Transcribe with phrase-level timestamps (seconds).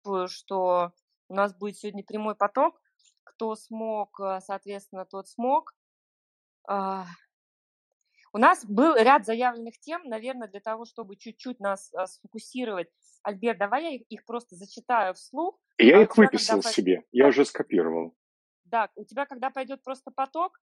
[0.00, 0.92] чувствую, что
[1.28, 2.80] у нас будет сегодня прямой поток.
[3.24, 5.74] Кто смог, э, соответственно, тот смог.
[6.68, 7.06] А,
[8.32, 12.88] у нас был ряд заявленных тем, наверное, для того, чтобы чуть-чуть нас а, сфокусировать.
[13.22, 15.58] Альберт, давай я их просто зачитаю вслух.
[15.78, 16.70] Я а их выписал когда...
[16.70, 18.14] себе, я уже скопировал.
[18.64, 20.60] Да, у тебя, когда пойдет просто поток,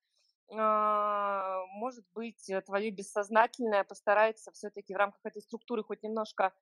[0.50, 6.54] может быть, э, твое бессознательное постарается все-таки в рамках этой структуры хоть немножко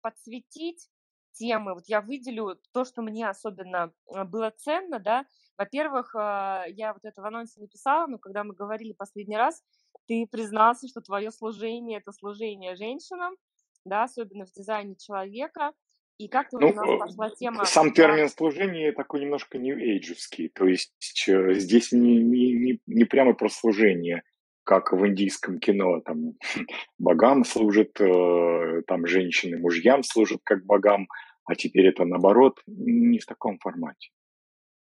[0.00, 0.88] подсветить
[1.34, 1.74] темы.
[1.74, 3.92] Вот я выделю то, что мне особенно
[4.26, 5.26] было ценно, да.
[5.58, 9.62] Во-первых, я вот это в анонсе написала, но когда мы говорили последний раз,
[10.06, 13.34] ты признался, что твое служение– это служение женщинам,
[13.84, 15.72] да, особенно в дизайне человека.
[16.18, 17.64] И как-то ну, у нас пошла тема...
[17.64, 20.14] Сам термин служение такой немножко new age
[20.54, 24.22] то есть э, здесь не, не, не, не прямо про служение,
[24.62, 26.34] как в индийском кино, там
[26.98, 31.08] богам служат, э, там женщины мужьям служат как богам,
[31.44, 34.10] а теперь это наоборот, не в таком формате.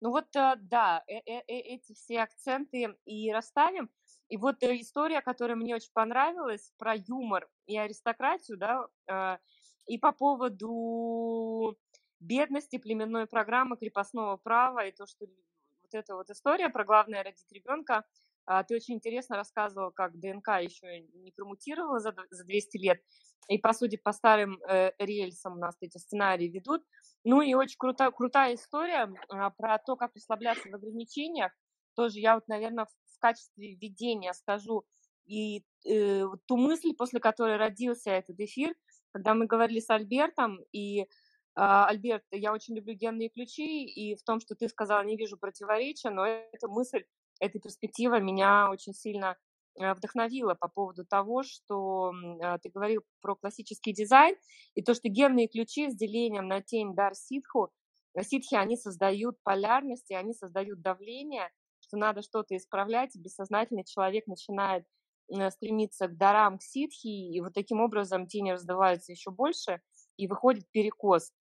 [0.01, 3.89] Ну вот, э, да, эти все акценты и расставим.
[4.29, 9.39] И вот история, которая мне очень понравилась, про юмор и аристократию, да,
[9.85, 11.77] и по поводу
[12.19, 17.51] бедности, племенной программы, крепостного права, и то, что вот эта вот история про главное родить
[17.51, 18.05] ребенка,
[18.45, 23.01] ты очень интересно рассказывал, как ДНК еще не промутировала за, за 200 лет,
[23.47, 26.83] и, по сути, по старым э, рельсам у нас эти сценарии ведут.
[27.23, 31.51] Ну и очень круто, крутая история а, про то, как расслабляться в ограничениях.
[31.95, 34.85] Тоже я вот, наверное, в, в качестве введения скажу
[35.25, 38.73] и э, ту мысль, после которой родился этот эфир–
[39.13, 41.07] когда мы говорили с Альбертом, и
[41.55, 45.37] а, Альберт, я очень люблю генные ключи, и в том, что ты сказала, не вижу
[45.37, 47.05] противоречия, но эта мысль,
[47.45, 49.37] эта перспектива меня очень сильно
[49.79, 54.35] э, вдохновила по поводу того, что а, ты говорил про классический дизайн,
[54.75, 57.69] и то, что генные ключи с делением на тень дар ситху,
[58.15, 64.27] э, ситхи, они создают полярности, они создают давление, что надо что-то исправлять, и бессознательный человек
[64.27, 64.85] начинает
[65.29, 69.81] Э, стремиться к дарам, к ситхи, и вот таким образом тени раздаваются еще больше,
[70.17, 71.31] и выходит перекос.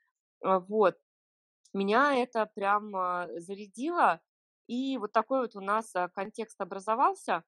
[0.40, 0.96] Вот.
[1.74, 2.92] Меня это прям
[3.38, 4.20] зарядило,
[4.72, 7.44] и вот такой вот у нас а, контекст образовался.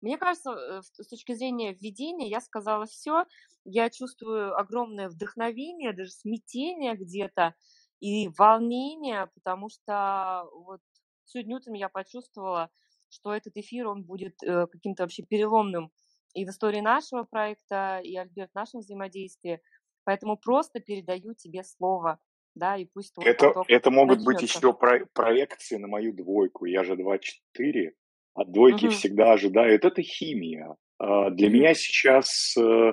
[0.00, 3.24] Мне кажется, э, с точки зрения введения я сказала все.
[3.64, 7.54] Я чувствую огромное вдохновение, даже смятение где-то
[7.98, 10.80] и волнение, потому что вот
[11.24, 12.70] сегодня утром я почувствовала,
[13.08, 15.90] что этот эфир, он будет э, каким-то вообще переломным
[16.34, 19.60] и в истории нашего проекта, и, Альберт, в нашем взаимодействии.
[20.04, 22.20] Поэтому просто передаю тебе слово,
[22.54, 24.26] да, и пусть твой это, это могут начнется.
[24.26, 26.64] быть еще про проекции на мою двойку.
[26.66, 27.92] Я же 2-4,
[28.34, 28.92] от двойки угу.
[28.92, 29.84] всегда ожидают.
[29.84, 30.76] Это химия.
[30.98, 32.92] А для меня сейчас э,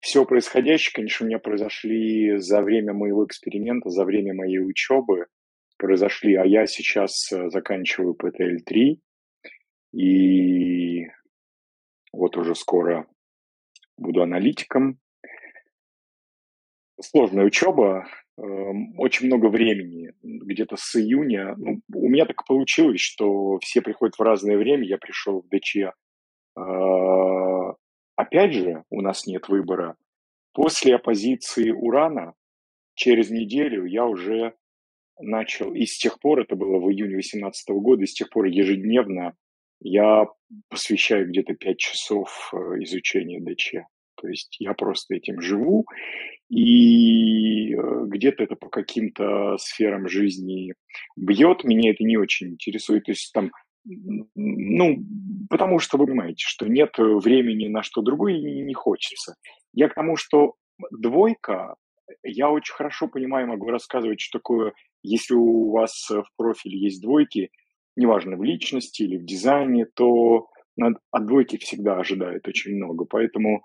[0.00, 5.26] все происходящее, конечно, у меня произошли за время моего эксперимента, за время моей учебы
[5.76, 8.98] произошли, а я сейчас э, заканчиваю ПТЛ-3,
[9.92, 11.06] и
[12.12, 13.06] вот уже скоро
[13.96, 14.98] буду аналитиком.
[17.00, 18.06] Сложная учеба,
[18.96, 21.54] очень много времени, где-то с июня.
[21.56, 25.92] Ну, у меня так получилось, что все приходят в разное время, я пришел в ДЧ.
[26.56, 27.74] А,
[28.16, 29.96] опять же, у нас нет выбора.
[30.52, 32.34] После оппозиции Урана
[32.94, 34.54] через неделю я уже
[35.18, 38.46] начал, и с тех пор, это было в июне 2018 года, и с тех пор
[38.46, 39.34] ежедневно
[39.80, 40.26] я
[40.68, 43.74] посвящаю где-то 5 часов э, изучению ДЧ.
[44.16, 45.86] То есть я просто этим живу,
[46.50, 50.74] и э, где-то это по каким-то сферам жизни
[51.16, 53.04] бьет, меня это не очень интересует.
[53.04, 53.52] То есть там,
[53.84, 54.98] ну,
[55.48, 59.36] потому что вы понимаете, что нет времени на что другое и не хочется.
[59.72, 60.54] Я к тому, что
[60.90, 61.76] двойка,
[62.24, 64.72] я очень хорошо понимаю, могу рассказывать, что такое,
[65.02, 67.50] если у вас в профиле есть двойки,
[67.96, 70.48] неважно, в личности или в дизайне, то
[71.10, 73.04] от двойки всегда ожидают очень много.
[73.04, 73.60] Поэтому э,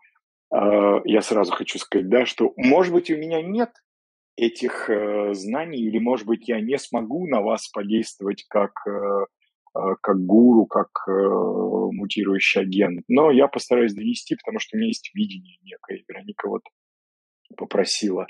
[0.52, 3.72] я сразу хочу сказать, да, что, может быть, у меня нет
[4.38, 9.26] этих э, знаний, или, может быть, я не смогу на вас подействовать как, э,
[9.76, 14.88] э, как гуру, как э, мутирующий агент, но я постараюсь донести, потому что у меня
[14.88, 16.04] есть видение некое.
[16.08, 16.64] Вероника вот
[17.56, 18.28] попросила.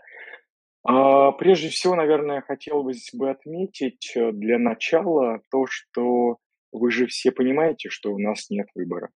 [0.88, 6.38] А, прежде всего, наверное, хотелось бы отметить для начала то, что
[6.72, 9.10] вы же все понимаете, что у нас нет выбора.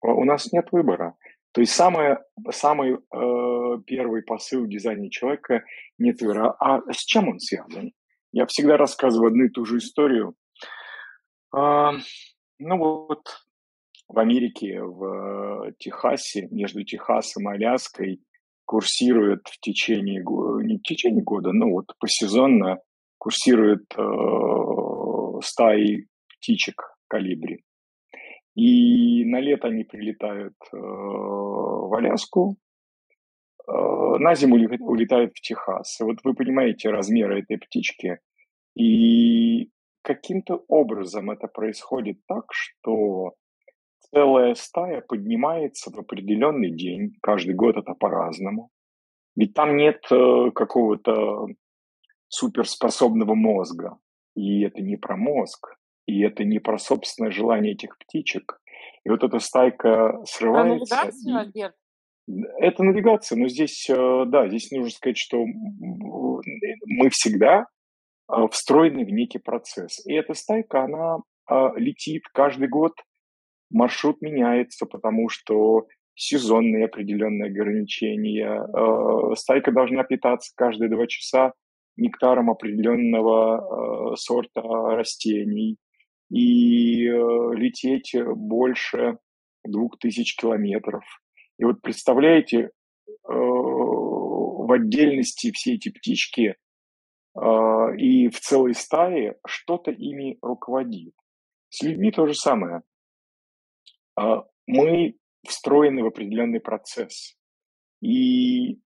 [0.00, 1.16] А, у нас нет выбора.
[1.52, 2.18] То есть самое,
[2.50, 5.64] самый э, первый посыл дизайна человека–
[5.98, 6.54] нет выбора.
[6.58, 7.92] А с чем он связан?
[8.32, 10.34] Я всегда рассказываю одну и ту же историю.
[11.54, 11.92] А,
[12.58, 13.28] ну вот
[14.08, 18.22] в Америке, в Техасе, между Техасом и Аляской
[18.64, 20.22] курсирует в течение
[20.64, 22.78] не в течение года, но вот посезонно
[23.18, 27.64] курсирует э, стаи птичек калибри.
[28.54, 32.56] И на лето они прилетают э, в Аляску,
[33.66, 33.72] э,
[34.18, 35.98] на зиму улетают в Техас.
[36.00, 38.18] Вот вы понимаете размеры этой птички.
[38.74, 39.70] И
[40.02, 43.32] каким-то образом это происходит так, что
[44.12, 48.70] целая стая поднимается в определенный день, каждый год это по-разному.
[49.34, 51.46] Ведь там нет э, какого-то
[52.28, 53.96] суперспособного мозга.
[54.34, 55.76] И это не про мозг,
[56.06, 58.60] и это не про собственное желание этих птичек.
[59.04, 60.96] И вот эта стайка срывается.
[60.96, 61.38] Про навигацию, и...
[61.38, 61.74] Альберт?
[62.58, 67.66] Это навигация, но здесь, э, да, здесь нужно сказать, что мы всегда
[68.28, 70.04] э, встроены в некий процесс.
[70.06, 71.18] И эта стайка, она
[71.76, 72.92] летит каждый год
[73.68, 78.62] маршрут меняется, потому что сезонные определенные ограничения.
[78.62, 81.52] Э, стайка должна питаться каждые два часа
[81.96, 85.78] нектаром определенного сорта растений
[86.32, 89.18] и э, лететь больше
[89.64, 91.04] двух тысяч километров.
[91.58, 92.70] И вот представляете,
[93.24, 96.56] в отдельности все эти птички
[97.98, 101.14] и в целой стае что-то ими руководит.
[101.68, 102.82] С людьми то же самое.
[104.66, 107.36] Мы встроены в определенный процесс.
[108.00, 108.80] И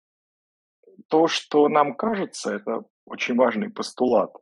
[1.07, 4.33] то, что нам кажется, это очень важный постулат.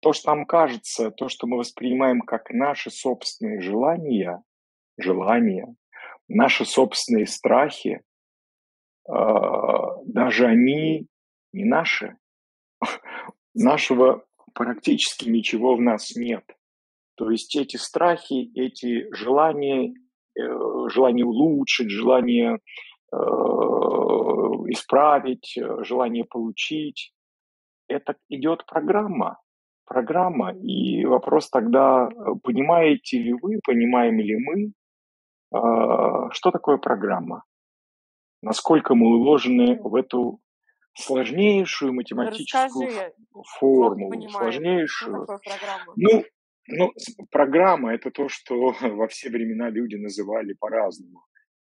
[0.00, 4.42] То, что нам кажется, то, что мы воспринимаем как наши собственные желания,
[4.98, 5.74] желания,
[6.28, 8.02] наши собственные страхи,
[9.08, 11.06] а, даже они
[11.52, 12.16] не наши.
[13.54, 14.24] Нашего
[14.54, 16.44] практически ничего в нас нет.
[17.16, 19.92] То есть эти страхи, эти желания,
[20.38, 22.58] Э, желание улучшить, желание
[23.12, 23.16] э,
[24.68, 27.12] исправить, э, желание получить.
[27.88, 29.38] Это идет программа.
[29.90, 30.52] Программа.
[30.52, 32.08] И вопрос тогда,
[32.44, 34.72] понимаете ли вы, понимаем ли мы,
[36.32, 37.42] что такое программа?
[38.40, 40.38] Насколько мы уложены в эту
[40.94, 43.12] сложнейшую математическую Расскажи,
[43.58, 45.26] формулу, сложнейшую.
[45.96, 46.24] Ну,
[46.68, 46.92] ну,
[47.32, 51.24] программа– это то, что во все времена люди называли по-разному.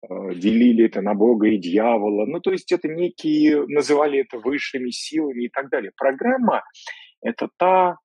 [0.02, 2.24] Э, делили это на Бога и дьявола.
[2.24, 5.92] Ну, то есть это некие, называли это высшими силами и так далее.
[5.94, 6.64] Программа–
[7.20, 7.98] это та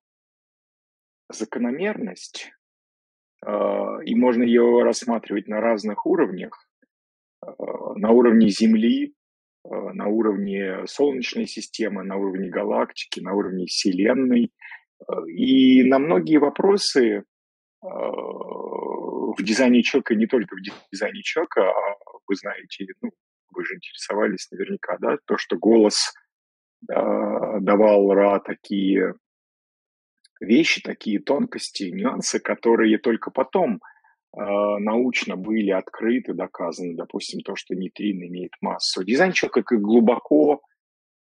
[1.32, 2.52] закономерность,
[3.46, 3.50] э,
[4.06, 6.68] и можно ее рассматривать на разных уровнях.
[7.46, 7.52] Э,
[7.96, 9.14] на уровне Земли,
[9.64, 14.52] на уровне Солнечной системы, на уровне галактики, на уровне Вселенной–
[15.28, 17.24] и на многие вопросы
[17.82, 20.60] в дизайне человека, не только в
[20.92, 21.96] дизайне человека, а
[22.28, 23.10] вы знаете, ну,
[23.54, 26.14] вы же интересовались наверняка, да, то, что голос
[26.88, 29.16] давал Ра такие
[30.42, 37.76] вещи, такие тонкости, нюансы, которые только потом э, научно были открыты, доказаны, допустим, то, что
[37.76, 39.04] нейтрин имеет массу.
[39.04, 40.62] Дизайн человека как глубоко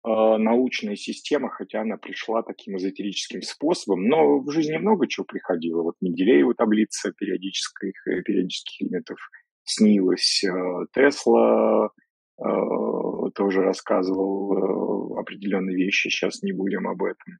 [0.03, 5.83] а, научная система, хотя она пришла таким эзотерическим способом, но в жизни много чего приходило.
[5.83, 9.19] Вот Менделеева таблица периодических, э, периодических элементов
[9.63, 10.43] снилась.
[10.43, 11.91] А, Тесла
[12.39, 17.37] а, тоже рассказывал э, определенные вещи, сейчас не будем об этом.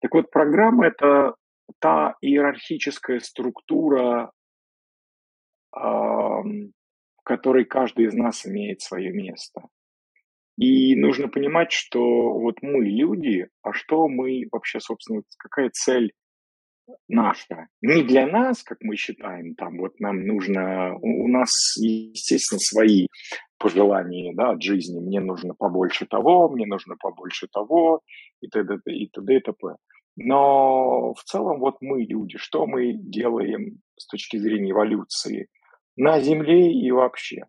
[0.00, 1.34] Так вот, программа– это
[1.80, 4.32] та иерархическая структура,
[5.72, 9.62] в которой каждый из нас имеет свое место.
[10.56, 16.12] И нужно понимать, что вот мы люди, а что мы вообще, собственно, какая цель
[17.06, 17.68] наша?
[17.80, 23.06] Не для нас, как мы считаем, там вот нам нужно, у нас, естественно, свои
[23.58, 24.98] пожелания да, от жизни.
[24.98, 28.00] Мне нужно побольше того, мне нужно побольше того,
[28.40, 28.78] и т.д.
[28.86, 29.36] и т.д.
[29.36, 29.76] и т.п.
[30.20, 35.48] Но в целом вот мы люди, что мы делаем с точки зрения эволюции
[35.94, 37.42] на Земле и вообще?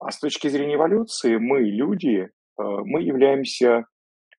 [0.00, 3.86] А с точки зрения эволюции мы, люди, э, мы являемся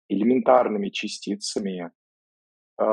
[0.10, 1.92] элементарными частицами,
[2.78, 2.84] э,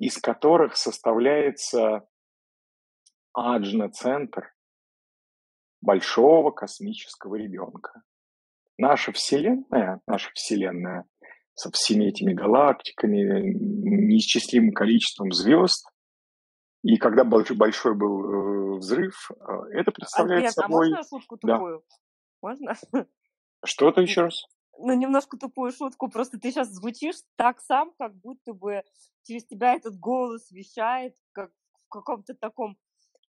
[0.00, 2.08] из которых составляется
[3.34, 4.52] аджна-центр
[5.80, 8.02] большого космического ребенка.
[8.78, 11.04] Наша Вселенная, наша Вселенная
[11.58, 15.88] со всеми этими галактиками, неисчислимым количеством звезд,
[16.84, 20.86] и когда большой, был э, взрыв, э, это представляет Альберт, собой...
[20.86, 21.82] а можно шутку тупую?
[21.90, 21.96] Да.
[22.40, 22.74] Можно?
[23.64, 24.44] Что-то еще раз?
[24.78, 26.08] Ну, немножко тупую шутку.
[26.08, 28.84] Просто ты сейчас звучишь так сам, как будто бы
[29.24, 31.50] через тебя этот голос вещает, как
[31.86, 32.76] в каком-то таком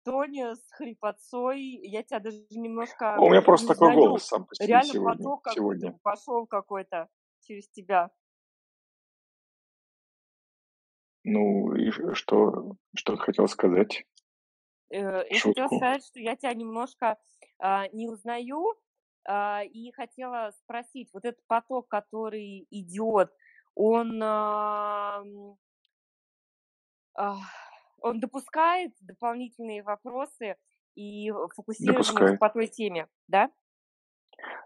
[0.04, 1.62] тоне, с хрипотцой.
[1.84, 4.08] Я тебя даже немножко А у меня просто не такой узнаю.
[4.08, 5.18] голос сам по себе Реально сегодня.
[5.18, 6.00] поток сегодня.
[6.04, 7.08] пошел какой-то
[7.48, 8.12] через тебя.
[11.24, 14.06] Ну, и что, что хотел сказать?
[14.90, 15.78] Э, Я хотела Шутку.
[15.78, 17.18] сказать, что я тебя немножко
[17.60, 18.76] а, не узнаю,
[19.26, 23.32] а, и хотела спросить, вот этот поток, который идет,
[23.76, 25.24] он, а,
[27.16, 27.36] а,
[28.02, 30.56] он допускает дополнительные вопросы
[30.96, 31.32] и
[31.80, 32.40] Допускает.
[32.40, 33.52] по той теме, да?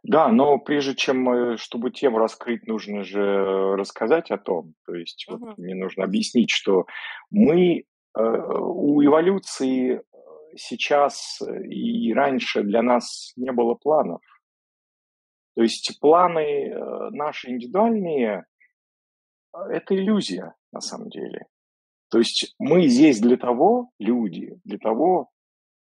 [0.04, 4.74] Да, но прежде чем, э, чтобы тему раскрыть, нужно же рассказать о том.
[4.86, 5.54] То есть вот Мгм.
[5.58, 6.86] мне нужно объяснить, что
[7.30, 7.84] мы э,
[8.20, 10.02] у эволюции э,
[10.56, 14.22] сейчас э, и раньше для нас не было планов.
[15.56, 16.74] То есть планы
[17.12, 18.46] наши индивидуальные
[19.54, 21.46] э,– это иллюзия на самом деле.
[22.10, 25.31] То есть мы здесь для того, люди, для того,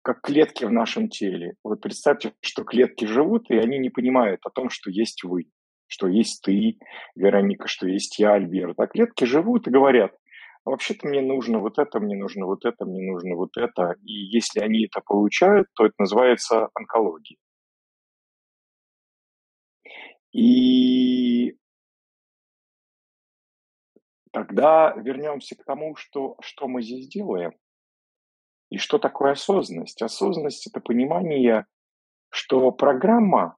[0.07, 1.55] как клетки в нашем теле.
[1.65, 5.47] Вот представьте, что клетки живут, и они не понимают о том, что есть вы,
[5.89, 6.79] что есть ты,
[7.17, 8.79] Вероника, что есть я, Альберт.
[8.79, 10.13] А клетки живут и говорят,
[10.65, 13.97] «А вообще-то мне нужно вот это, мне нужно вот это, мне нужно вот это.
[14.05, 17.39] И если они это получают, то это называется онкология.
[20.31, 21.57] И
[24.31, 27.55] тогда вернемся к тому, что, что мы здесь делаем.
[28.71, 30.03] И что такое осознанность?
[30.03, 31.67] Осознанность– это понимание,
[32.31, 33.57] что программа,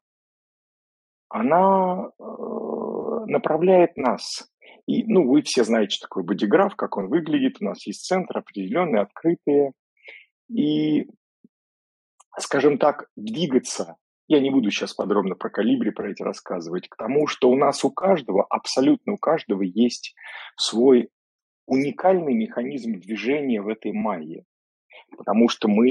[1.28, 2.22] она э,
[3.26, 4.48] направляет нас.
[4.86, 7.56] И, ну, вы все знаете, что такое бодиграф, как он выглядит.
[7.60, 9.72] У нас есть центр определенные, открытые.
[10.50, 11.06] И,
[12.38, 13.96] скажем так, двигаться.
[14.28, 17.82] Я не буду сейчас подробно про калибри, про эти рассказывать, к тому, что у нас
[17.84, 20.14] у каждого, абсолютно у каждого есть
[20.56, 21.08] свой
[21.66, 24.44] уникальный механизм движения в этой майе
[25.16, 25.86] потому что мы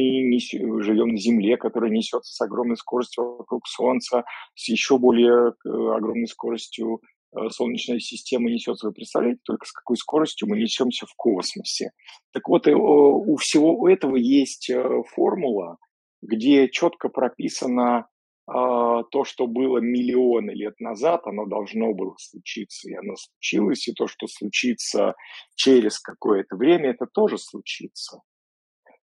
[0.81, 4.23] живем на Земле, которая несется с огромной скоростью вокруг Солнца,
[4.55, 7.01] с еще более э, огромной скоростью
[7.35, 8.87] э, Солнечная система несется.
[8.87, 11.91] Вы представляете, только с какой скоростью мы несемся в космосе.
[12.31, 14.71] Так вот, э, у всего этого есть
[15.13, 15.77] формула,
[16.21, 18.07] где четко прописано
[18.49, 24.07] то, что было миллионы лет назад, оно должно было случиться, и оно случилось, и то,
[24.07, 25.15] что случится
[25.55, 28.21] через какое-то время, это тоже случится.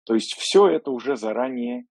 [0.10, 1.86] То есть все это уже заранее,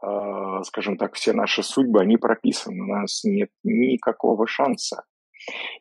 [0.00, 2.84] э, скажем так, все наши судьбы, они прописаны.
[2.84, 5.02] У нас нет никакого шанса.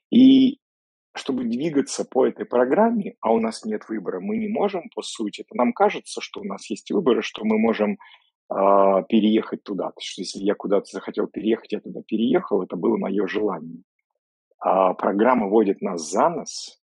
[0.09, 0.57] И
[1.13, 5.41] чтобы двигаться по этой программе, а у нас нет выбора, мы не можем, по сути,
[5.41, 8.55] это нам кажется, что у нас есть выбор, что мы можем э,
[9.07, 9.89] переехать туда.
[9.89, 13.83] То есть, если я куда-то захотел переехать, я туда переехал, это было мое желание.
[14.57, 16.81] А программа водит нас за нос.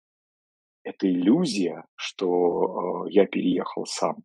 [0.84, 4.18] Это иллюзия, что э, я переехал сам.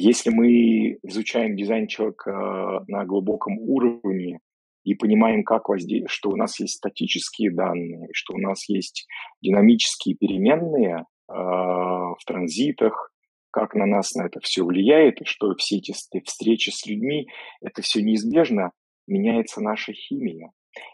[0.00, 4.38] Если мы изучаем дизайн человека на глубоком уровне
[4.84, 9.08] и понимаем, как воздействие, что у нас есть статические данные, что у нас есть
[9.42, 13.10] динамические переменные э, в транзитах,
[13.50, 15.92] как на нас на это все влияет, и что все эти
[16.24, 17.26] встречи с людьми,
[17.60, 18.70] это все неизбежно,
[19.08, 20.52] меняется наша химия.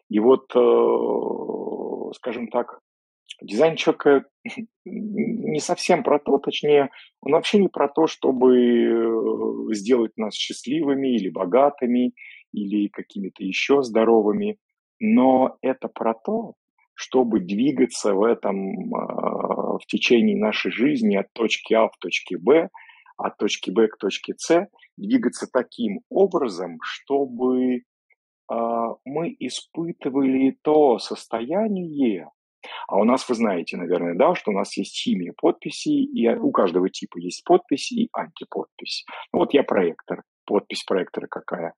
[0.09, 2.79] И вот, э, скажем так,
[3.43, 4.27] Дизайн человека
[4.85, 11.15] не совсем про то, точнее, он вообще не про то, чтобы э, сделать нас счастливыми
[11.17, 12.13] или богатыми,
[12.53, 14.59] или какими-то еще здоровыми,
[15.01, 16.55] но это про то,
[16.95, 22.69] чтобы двигаться в этом а, в течение нашей жизни от точки А в точке Б,
[23.17, 27.83] от точки Б к точке С, двигаться таким образом, чтобы
[28.49, 32.31] а, мы испытывали то состояние,
[32.89, 36.51] а у нас, вы знаете, наверное, да, что у нас есть химия подписей, и у
[36.51, 39.05] каждого типа есть подпись и антиподпись.
[39.33, 40.23] Ну, вот я проектор.
[40.47, 41.75] Подпись проектора какая?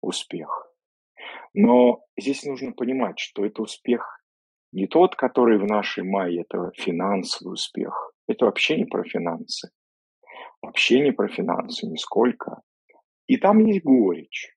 [0.00, 0.68] Успех.
[1.54, 4.22] Но здесь нужно понимать, что это успех
[4.72, 8.12] не тот, который в нашей майе, это финансовый успех.
[8.26, 9.70] Это вообще не про финансы.
[10.62, 12.62] Вообще не про финансы, нисколько.
[13.26, 14.56] И там есть горечь.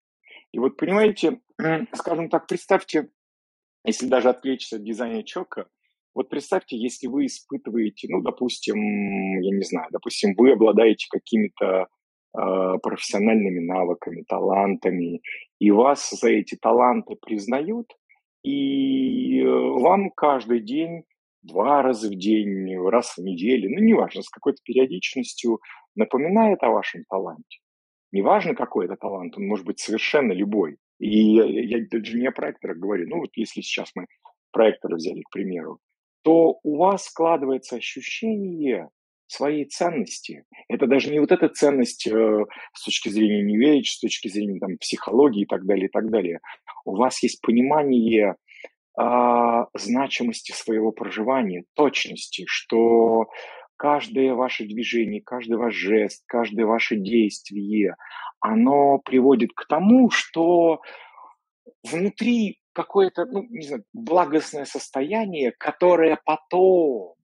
[0.51, 1.41] И вот, понимаете,
[1.93, 3.09] скажем так, представьте,
[3.85, 5.67] если даже отвлечься от дизайна чека,
[6.13, 12.77] вот представьте, если вы испытываете, ну, допустим, я не знаю, допустим, вы обладаете какими-то э,
[12.81, 15.21] профессиональными навыками, талантами,
[15.59, 17.87] и вас за эти таланты признают,
[18.43, 21.03] и вам каждый день,
[21.41, 25.59] два раза в день, раз в неделю, ну, неважно, с какой-то периодичностью
[25.95, 27.59] напоминает о вашем таланте.
[28.11, 30.77] Неважно, какой это талант, он может быть совершенно любой.
[30.99, 34.05] И я даже не о проекторах говорю, ну вот если сейчас мы
[34.51, 35.79] проекторы взяли, к примеру,
[36.23, 38.89] то у вас складывается ощущение,
[39.27, 40.43] своей ценности.
[40.67, 44.59] Это даже не вот эта ценность э, с точки зрения New Age, с точки зрения
[44.59, 46.39] там, психологии и так далее, и так далее.
[46.85, 48.35] У вас есть понимание
[48.99, 53.25] э, значимости своего проживания, точности, что
[53.77, 57.95] каждое ваше движение, каждый ваш жест, каждое ваше действие,
[58.39, 60.81] оно приводит к тому, что
[61.83, 67.15] внутри какое-то, ну, не знаю, благостное состояние, которое потом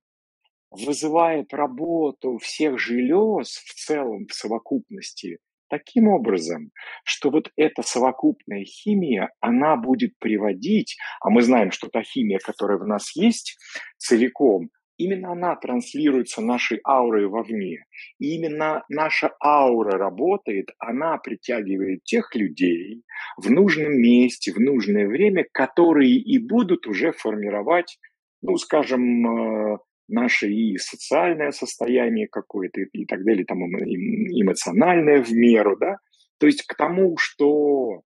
[0.72, 5.40] вызывает работу всех желез в целом, в совокупности,
[5.70, 6.72] таким образом,
[7.04, 12.78] что вот эта совокупная химия, она будет приводить, а мы знаем, что та химия, которая
[12.78, 13.58] в нас есть
[13.98, 14.70] целиком,
[15.04, 17.86] именно она транслируется нашей аурой вовне.
[18.20, 23.04] И именно наша аура работает, она притягивает тех людей
[23.38, 27.98] в нужном месте, в нужное время, которые и будут уже формировать,
[28.42, 29.78] ну, скажем, э,
[30.08, 35.98] наше и социальное состояние какое-то и так далее, там эмоциональное в меру, да.
[36.38, 38.02] То есть к тому, что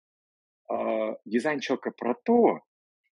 [0.70, 2.60] э, дизайн человека про то,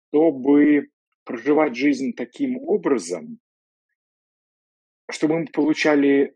[0.09, 0.87] чтобы
[1.23, 3.39] проживать жизнь таким образом,
[5.11, 6.35] чтобы мы получали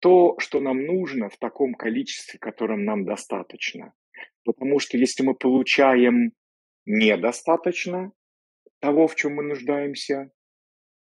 [0.00, 3.92] то, что нам нужно в таком количестве, которым нам достаточно.
[4.44, 6.32] Потому что если мы получаем
[6.86, 8.12] недостаточно
[8.80, 10.30] того, в чем мы нуждаемся,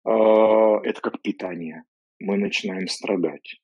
[0.04, 1.84] а, это как питание.
[2.20, 3.62] Мы начинаем страдать.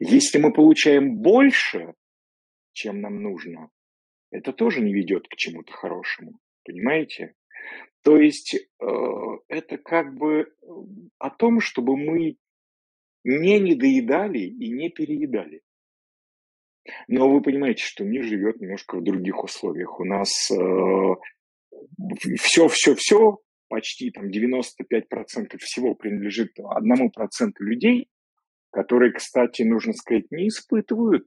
[0.00, 1.94] Если мы получаем больше,
[2.72, 3.70] чем нам нужно,
[4.30, 6.38] это тоже не ведет к чему-то хорошему.
[6.64, 7.34] Понимаете?
[8.02, 8.86] То есть э,
[9.48, 10.46] это как бы э,
[11.18, 12.36] о том, чтобы мы
[13.24, 15.62] не недоедали и не переедали.
[17.08, 19.98] Но вы понимаете, что мир живет немножко в других условиях.
[19.98, 20.50] У нас
[22.38, 23.36] все-все-все, э,
[23.68, 28.08] почти там 95% всего принадлежит одному проценту людей,
[28.70, 31.26] которые, кстати, нужно сказать, не испытывают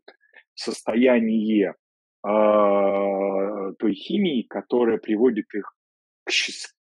[0.53, 1.73] состояние
[2.23, 2.29] э,
[3.79, 5.73] той химии, которая приводит их
[6.23, 6.31] к,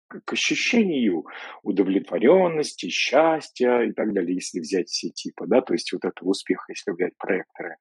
[0.07, 1.25] к ощущению
[1.63, 6.63] удовлетворенности, счастья и так далее, если взять все типы, да, то есть вот этого успеха,
[6.69, 7.75] если взять проекторы.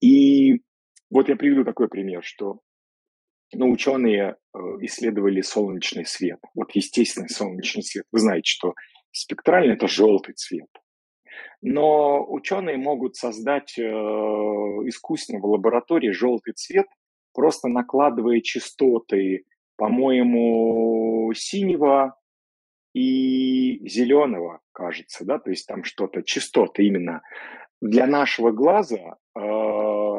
[0.00, 0.62] И
[1.10, 2.60] вот я приведу такой пример, что
[3.52, 6.38] ну, ученые э, исследовали солнечный свет.
[6.54, 8.04] Вот естественный солнечный свет.
[8.12, 8.74] Вы знаете, что
[9.10, 10.68] спектральный– это желтый цвет.
[11.60, 16.86] Но ученые могут создать э, искусственно в лаборатории желтый цвет,
[17.32, 19.44] просто накладывая частоты
[19.78, 22.16] по-моему, синего
[22.94, 27.22] и зеленого, кажется, да, то есть там что-то, частоты именно.
[27.80, 29.40] Для нашего глаза э,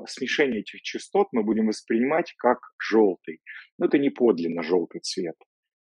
[0.08, 3.42] смешение этих частот мы будем воспринимать как желтый.
[3.78, 5.36] Но это не подлинно желтый цвет.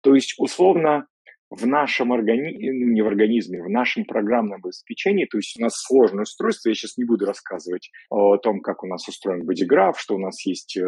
[0.02, 1.08] То есть, условно,
[1.56, 5.74] в нашем организме, ну, не в организме, в нашем программном обеспечении, то есть у нас
[5.76, 10.16] сложное устройство, я сейчас не буду рассказывать о том, как у нас устроен бодиграф, что
[10.16, 10.84] у нас есть э,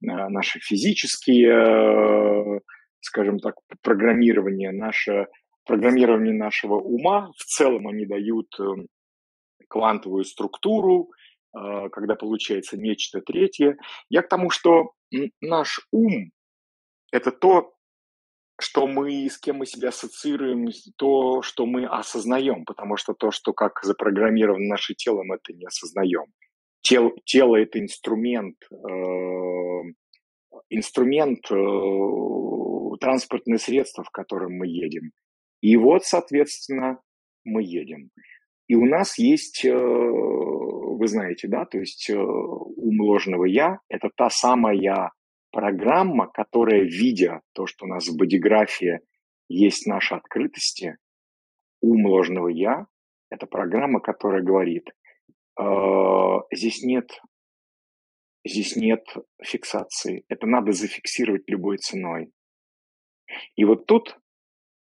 [0.00, 2.60] наши физические, э,
[3.00, 5.26] скажем так, программирование, наше
[5.66, 8.64] программирование нашего ума, в целом они дают э,
[9.68, 11.10] квантовую структуру,
[11.52, 13.78] когда получается нечто третье.
[14.10, 14.92] Я к тому, что
[15.40, 16.30] наш ум–
[17.12, 17.75] это то,
[18.58, 23.52] что мы, с кем мы себя ассоциируем, то, что мы осознаем, потому что то, что
[23.52, 26.26] как запрограммировано наше тело, мы это не осознаем.
[26.80, 28.76] Тело, тело это инструмент, э,
[30.70, 35.10] инструмент, э, транспортное средство, в котором мы едем.
[35.60, 37.00] И вот, соответственно,
[37.44, 38.10] мы едем.
[38.68, 44.08] И у нас есть, э, вы знаете, да, то есть э, ум ложного «я»– это
[44.16, 45.12] та самая
[45.50, 49.00] программа, которая, видя то, что у нас в бодиграфии
[49.48, 50.96] есть наши открытости,
[51.80, 52.86] ум ложного «я»,
[53.30, 54.88] это программа, которая говорит,
[55.58, 55.64] э,
[56.52, 57.10] здесь нет
[58.46, 59.04] здесь нет
[59.42, 60.24] фиксации.
[60.28, 62.32] Это надо зафиксировать любой ценой.
[63.56, 64.18] И вот тут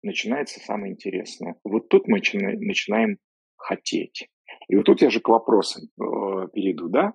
[0.03, 1.57] начинается самое интересное.
[1.65, 3.19] Вот тут мы начинаем
[3.57, 4.29] хотеть.
[4.69, 7.13] И вот тут я же к вопросам э, перейду, да?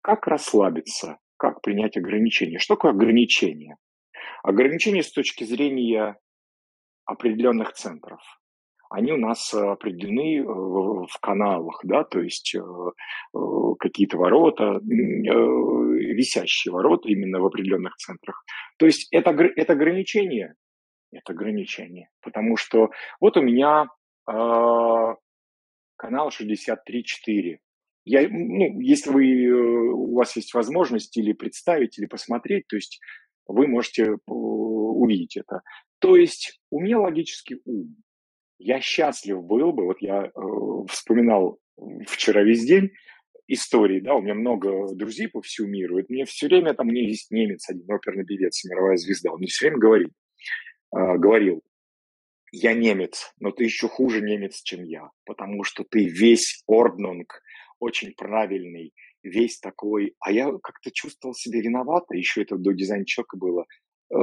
[0.00, 1.18] Как расслабиться?
[1.42, 2.60] Как принять ограничения.
[2.60, 3.74] Что такое ограничение?
[4.44, 6.16] Ограничения с точки зрения
[7.04, 8.20] определенных центров.
[8.88, 13.38] Они у нас определены э, в каналах, да, то есть э, э,
[13.80, 14.78] какие-то ворота,
[16.14, 18.44] висящие ворота именно в определенных центрах.
[18.78, 20.54] То есть это, это ограничение,
[21.10, 23.86] это ограничение, потому что вот у меня
[24.30, 25.14] э,
[25.96, 27.58] канал 63.4,
[28.04, 33.00] я, ну, если вы, э, у вас есть возможность или представить, или посмотреть, то есть
[33.46, 35.62] вы можете э, увидеть это.
[35.98, 37.96] То есть у меня логический ум.
[38.58, 40.30] Я счастлив был бы, вот я э,
[40.88, 41.58] вспоминал
[42.06, 42.90] вчера весь день
[43.48, 47.02] истории, да, у меня много друзей по всему миру, и мне все время, там, меня
[47.02, 50.08] есть немец, один оперный певец, мировая звезда, он мне все время говорит,
[50.94, 51.62] э, говорил,
[52.52, 57.42] я немец, но ты еще хуже немец, чем я, потому что ты весь орднунг,
[57.82, 58.92] очень правильный,
[59.22, 63.66] весь такой, а я как-то чувствовал себя виновато, еще это до дизайн человека было.
[64.14, 64.18] Э,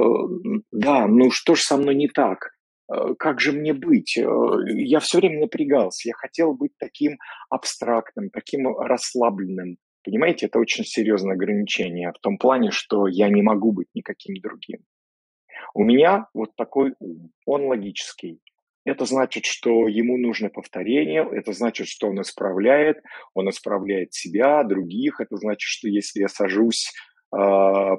[0.72, 2.50] да, ну что ж со мной не так?
[2.90, 4.16] Э, как же мне быть?
[4.16, 4.24] Э,
[4.66, 7.18] я все время напрягался, я хотел быть таким
[7.50, 9.76] абстрактным, таким расслабленным.
[10.02, 14.80] Понимаете, это очень серьезное ограничение в том плане, что я не могу быть никаким другим.
[15.74, 18.40] У меня вот такой ум, он логический.
[18.84, 23.02] Это значит, что ему нужно повторение, это значит, что он исправляет,
[23.34, 25.20] он исправляет себя, других.
[25.20, 26.90] Это значит, что если я сажусь,
[27.32, 27.36] э,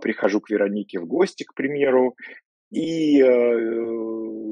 [0.02, 2.16] прихожу к Веронике в гости, к примеру,
[2.72, 3.28] и э,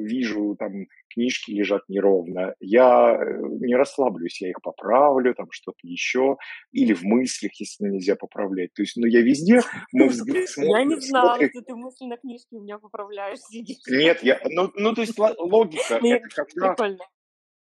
[0.02, 6.38] вижу там книжки лежат неровно, я э, не расслаблюсь, я их поправлю, там что-то еще,
[6.72, 8.74] или в мыслях, если нельзя поправлять.
[8.74, 12.56] То есть, ну, я везде, мы взгляд Я не знала, что ты мысли на книжке
[12.56, 13.40] у меня поправляешь.
[13.88, 16.76] Нет, я, ну, ну, то есть логика, это когда,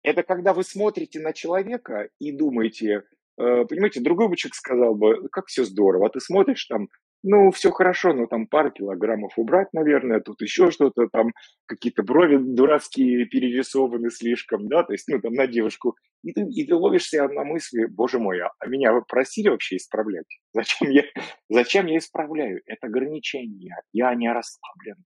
[0.03, 3.05] это когда вы смотрите на человека и думаете,
[3.39, 6.89] э, понимаете, другой бы человек сказал бы, как все здорово, а ты смотришь там
[7.25, 11.33] ну, все хорошо, но там пару килограммов убрать, наверное, тут еще что-то, там
[11.67, 15.97] какие-то брови дурацкие перерисованы слишком, да, то есть, ну, там на девушку.
[16.23, 19.77] И ты, и ты ловишь себя на мысли, боже мой, а, а меня просили вообще
[19.77, 20.27] исправлять?
[20.53, 21.03] Зачем я,
[21.49, 22.61] зачем я исправляю?
[22.67, 24.97] Это ограничение, я не расслаблен.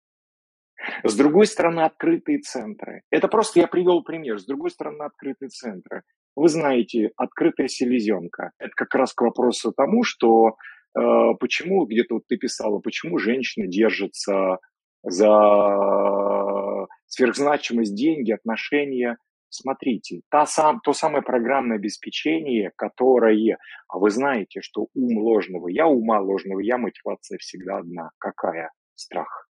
[1.05, 3.03] С другой стороны, открытые центры.
[3.11, 4.39] Это просто я привел пример.
[4.39, 6.03] С другой стороны, открытые центры.
[6.37, 8.53] Вы знаете, открытая селезенка.
[8.59, 10.57] Это как раз к вопросу тому, что
[10.95, 14.59] почему, где-то вот ты писала, почему женщины держатся
[15.03, 19.17] за сверхзначимость деньги, отношения.
[19.51, 25.87] Смотрите, та сам, то самое программное обеспечение, которое, а вы знаете, что ум ложного я,
[25.87, 28.11] ума ложного я, мотивация всегда одна.
[28.19, 28.71] Какая?
[28.95, 29.49] Страх.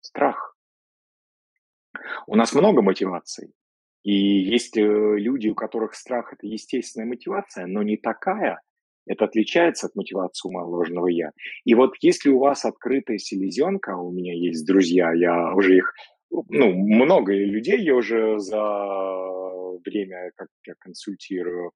[0.00, 0.56] Страх.
[2.26, 3.52] У нас много мотиваций.
[4.04, 8.60] И есть э, люди, у которых страх– это естественная мотивация, но не такая,
[9.06, 11.30] это отличается от мотивации ума ложного «я».
[11.64, 15.94] И вот если у вас открытая селезенка, а у меня есть друзья, я уже их,
[16.30, 18.58] ну, много людей я уже за
[19.84, 21.70] время, как я консультирую,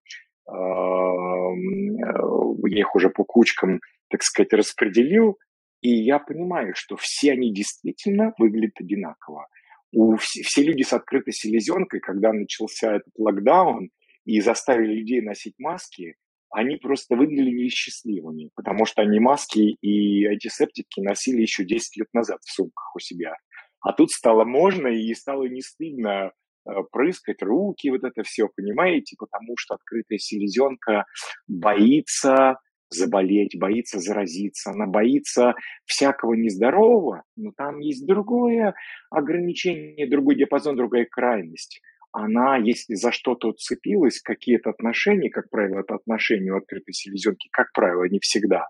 [2.69, 5.39] я их уже по кучкам, так сказать, распределил,
[5.81, 9.47] и я понимаю, что все они действительно выглядят одинаково.
[9.93, 13.91] У все, все люди с открытой селезенкой, когда начался этот локдаун
[14.25, 16.17] и заставили людей носить маски,
[16.51, 22.41] они просто выглядели счастливыми, потому что они маски и антисептики носили еще 10 лет назад
[22.43, 23.35] в сумках у себя.
[23.81, 26.33] А тут стало можно и стало не стыдно
[26.67, 31.05] э, прыскать руки, вот это все, понимаете, потому что открытая селезенка
[31.47, 32.59] боится
[32.91, 35.55] заболеть, боится заразиться, она боится
[35.87, 38.75] всякого нездорового, но там есть другое
[39.11, 41.81] ограничение, другой диапазон, другая крайность
[42.13, 47.73] она, если за что-то уцепилась, какие-то отношения, как правило, это отношения у открытой селезенки, как
[47.73, 48.67] правило, не всегда,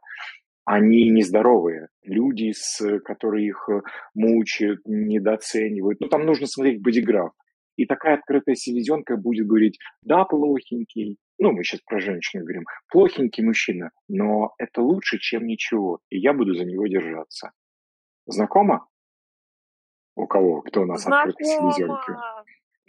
[0.65, 1.89] они нездоровые.
[2.03, 3.81] Люди, с, которые их э,
[4.15, 6.01] мучают, недооценивают.
[6.01, 7.33] Ну, там нужно смотреть бодиграф.
[7.77, 13.43] И такая открытая селезенка будет говорить, да, плохенький, ну, мы сейчас про женщину говорим, плохенький
[13.43, 17.53] мужчина, но это лучше, чем ничего, и я буду за него держаться.
[18.27, 18.87] Знакомо?
[20.15, 20.61] У кого?
[20.61, 21.23] Кто у нас Знакомо.
[21.23, 22.13] открытый селезенки?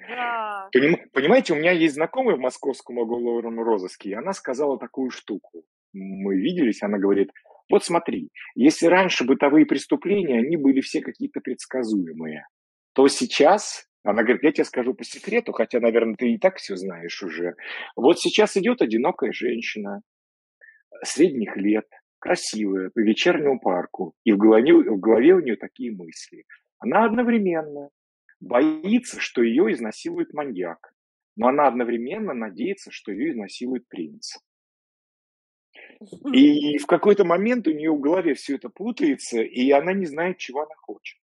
[0.07, 0.69] Да.
[1.13, 5.63] Понимаете, у меня есть знакомый в московском уголовном розыске, и она сказала такую штуку.
[5.93, 7.31] Мы виделись, она говорит,
[7.69, 12.45] вот смотри, если раньше бытовые преступления, они были все какие-то предсказуемые,
[12.93, 16.75] то сейчас, она говорит, я тебе скажу по секрету, хотя, наверное, ты и так все
[16.75, 17.55] знаешь уже.
[17.95, 20.01] Вот сейчас идет одинокая женщина
[21.03, 21.85] средних лет,
[22.19, 26.43] красивая, по вечернему парку, и в голове, в голове у нее такие мысли.
[26.79, 27.89] Она одновременно
[28.41, 30.93] боится, что ее изнасилует маньяк,
[31.35, 34.35] но она одновременно надеется, что ее изнасилует принц.
[36.33, 40.37] И в какой-то момент у нее в голове все это путается, и она не знает,
[40.37, 41.19] чего она хочет.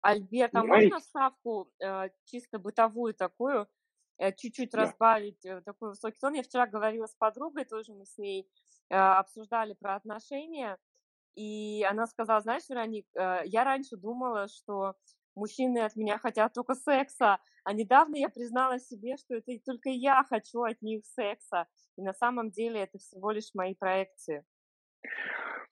[0.00, 3.68] Альберт, а можно ставку э, чисто бытовую такую,
[4.16, 4.78] э, чуть-чуть да.
[4.78, 6.32] разбавить э, такой высокий тон?
[6.32, 8.48] Я вчера говорила с подругой, тоже мы с ней
[8.88, 10.78] э, обсуждали про отношения,
[11.34, 14.94] и она сказала, знаешь, Вероник, э, я раньше думала, что
[15.34, 20.24] мужчины от меня хотят только секса, а недавно я признала себе, что это только я
[20.24, 21.66] хочу от них секса,
[21.96, 24.44] и на самом деле это всего лишь мои проекции.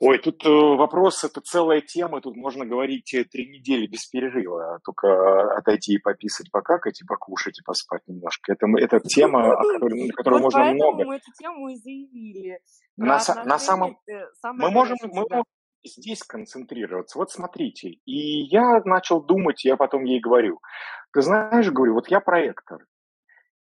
[0.01, 4.79] Ой, тут э, вопрос, это целая тема, тут можно говорить э, три недели без перерыва,
[4.85, 8.53] только отойти и пописать, покакать, и покушать, и поспать немножко.
[8.53, 11.05] Это, это тема, о которой, на которую Вот можно много.
[11.05, 12.61] мы эту тему и заявили.
[12.97, 13.99] На, на самом...
[14.41, 15.45] самое Мы можем, мы можем
[15.85, 17.19] здесь концентрироваться.
[17.19, 20.61] Вот смотрите, и я начал думать, я потом ей говорю,
[21.13, 22.87] ты знаешь, говорю, вот я проектор,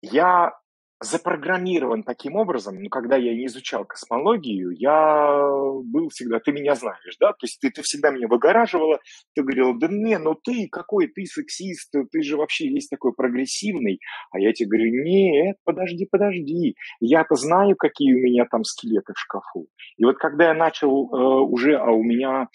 [0.00, 0.52] я
[1.00, 5.42] запрограммирован таким образом, ну, когда я не изучал космологию, я
[5.84, 9.00] был всегда, ты меня знаешь, да, то есть ты, ты всегда меня выгораживала,
[9.34, 14.00] ты говорила, да не, ну ты какой, ты сексист, ты же вообще весь такой прогрессивный,
[14.30, 19.18] а я тебе говорю, нет, подожди, подожди, я-то знаю, какие у меня там скелеты в
[19.18, 19.66] шкафу.
[19.96, 22.48] И вот когда я начал э, уже, а у меня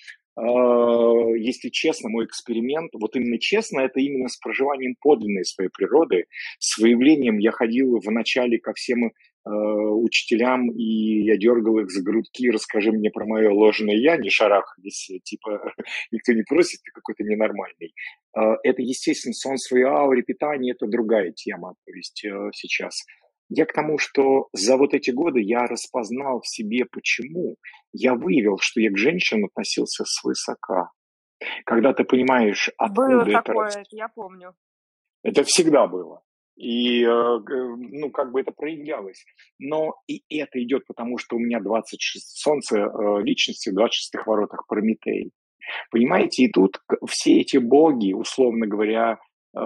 [1.35, 6.25] если честно, мой эксперимент, вот именно честно, это именно с проживанием подлинной своей природы,
[6.59, 9.09] с выявлением я ходил вначале ко всем э,
[9.49, 15.09] учителям, и я дергал их за грудки, расскажи мне про мое ложное я, не шарахались,
[15.23, 15.73] типа,
[16.11, 17.93] никто не просит, ты какой-то ненормальный.
[18.37, 23.03] Э, это, естественно, сон своей ауры, питание, это другая тема, то есть э, сейчас.
[23.49, 27.55] Я к тому, что за вот эти годы я распознал в себе почему.
[27.91, 30.91] Я выявил, что я к женщинам относился свысока.
[31.65, 34.53] Когда ты понимаешь, Было откуда это такое, это я помню.
[35.23, 36.21] Это всегда было.
[36.57, 39.23] И, э, ну, как бы это проявлялось.
[39.57, 44.67] Но и это идет потому, что у меня 26 солнце э, личности в 26 воротах
[44.67, 45.31] Прометей.
[45.89, 49.19] Понимаете, и тут все эти боги, условно говоря,
[49.55, 49.59] э,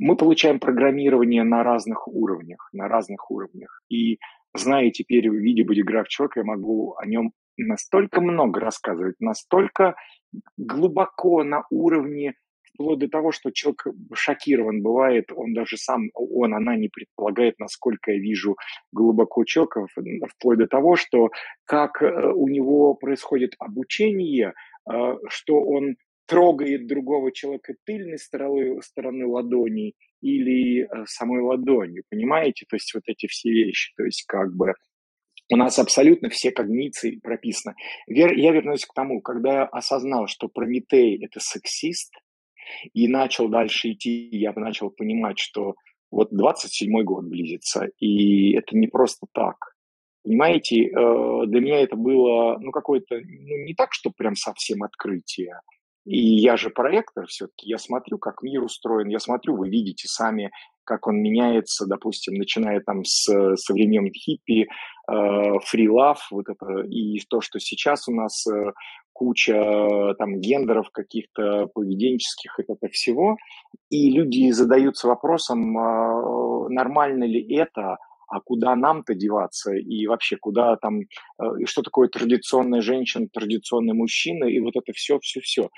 [0.00, 3.82] мы получаем программирование на разных уровнях, на разных уровнях.
[3.90, 4.18] И
[4.54, 9.94] зная теперь в виде бодиграф человека, я могу о нем настолько много рассказывать, настолько
[10.56, 12.32] глубоко на уровне,
[12.72, 13.84] вплоть до того, что человек
[14.14, 18.56] шокирован бывает, он даже сам, он, она не предполагает, насколько я вижу
[18.92, 19.86] глубоко человека,
[20.30, 21.28] вплоть до того, что
[21.66, 24.54] как э, у него происходит обучение,
[24.90, 24.92] э,
[25.28, 25.96] что он
[26.30, 32.66] трогает другого человека тыльной стороны, стороны ладони или э, самой ладонью, понимаете?
[32.68, 34.74] То есть вот эти все вещи, то есть как бы
[35.52, 37.74] у нас абсолютно все когниции прописаны.
[38.06, 42.14] Я вернусь к тому, когда я осознал, что Прометей– это сексист,
[42.92, 45.74] и начал дальше идти, я начал понимать, что
[46.12, 49.56] вот 27-й год близится, и это не просто так.
[50.22, 55.54] Понимаете, э, для меня это было, ну, какое-то, ну, не так, что прям совсем открытие.
[56.10, 60.50] И я же проектор все-таки, я смотрю, как мир устроен, я смотрю, вы видите сами,
[60.82, 64.66] как он меняется, допустим, начиная там с, со времен хиппи,
[65.06, 68.72] фрилав, вот это, и то, что сейчас у нас э,
[69.12, 73.36] куча э, там гендеров каких-то поведенческих и это всего,
[73.90, 80.76] и люди задаются вопросом, э, нормально ли это, а куда нам-то деваться, и вообще куда
[80.76, 81.04] там, э,
[81.60, 85.68] и что такое традиционная женщина, традиционный мужчина, и вот это все, все, все.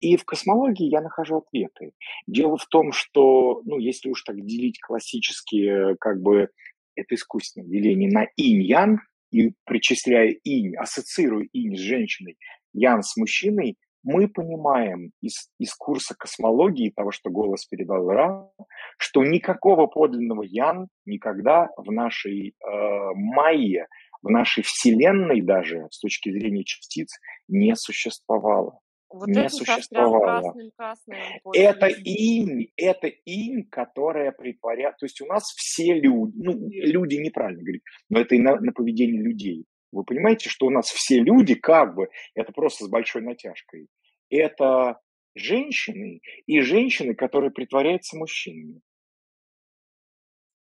[0.00, 1.92] И в космологии я нахожу ответы.
[2.26, 6.48] Дело в том, что, ну, если уж так делить классические, как бы,
[6.94, 12.36] это искусственное деление на инь-ян, и причисляя инь, ассоциируя инь с женщиной,
[12.72, 18.50] ян с мужчиной, мы понимаем из, из курса космологии, того, что голос передал Ра,
[18.96, 23.86] что никакого подлинного ян никогда в нашей э, майе,
[24.22, 27.08] в нашей вселенной даже, с точки зрения частиц,
[27.48, 28.78] не существовало.
[29.10, 30.40] Вот не это существовало.
[30.42, 31.18] красным красным.
[31.54, 34.98] Это инь, это инь, которая притворяет...
[34.98, 38.72] То есть у нас все люди, ну, люди неправильно говорить, но это и на, на
[38.72, 39.64] поведение людей.
[39.92, 43.88] Вы понимаете, что у нас все люди, как бы, это просто с большой натяжкой,
[44.28, 45.00] это
[45.34, 48.82] женщины и женщины, которые притворяются мужчинами.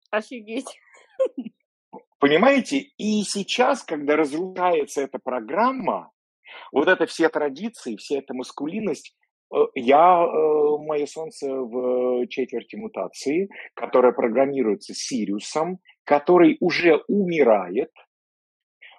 [0.10, 0.80] Офигеть.
[2.20, 2.78] Понимаете?
[2.98, 6.12] И сейчас, когда разрушается эта программа,
[6.72, 9.16] вот это все традиции, вся эта маскулинность,
[9.54, 17.92] э, я, э, мое солнце в четверти мутации, которая программируется Сириусом, который уже умирает,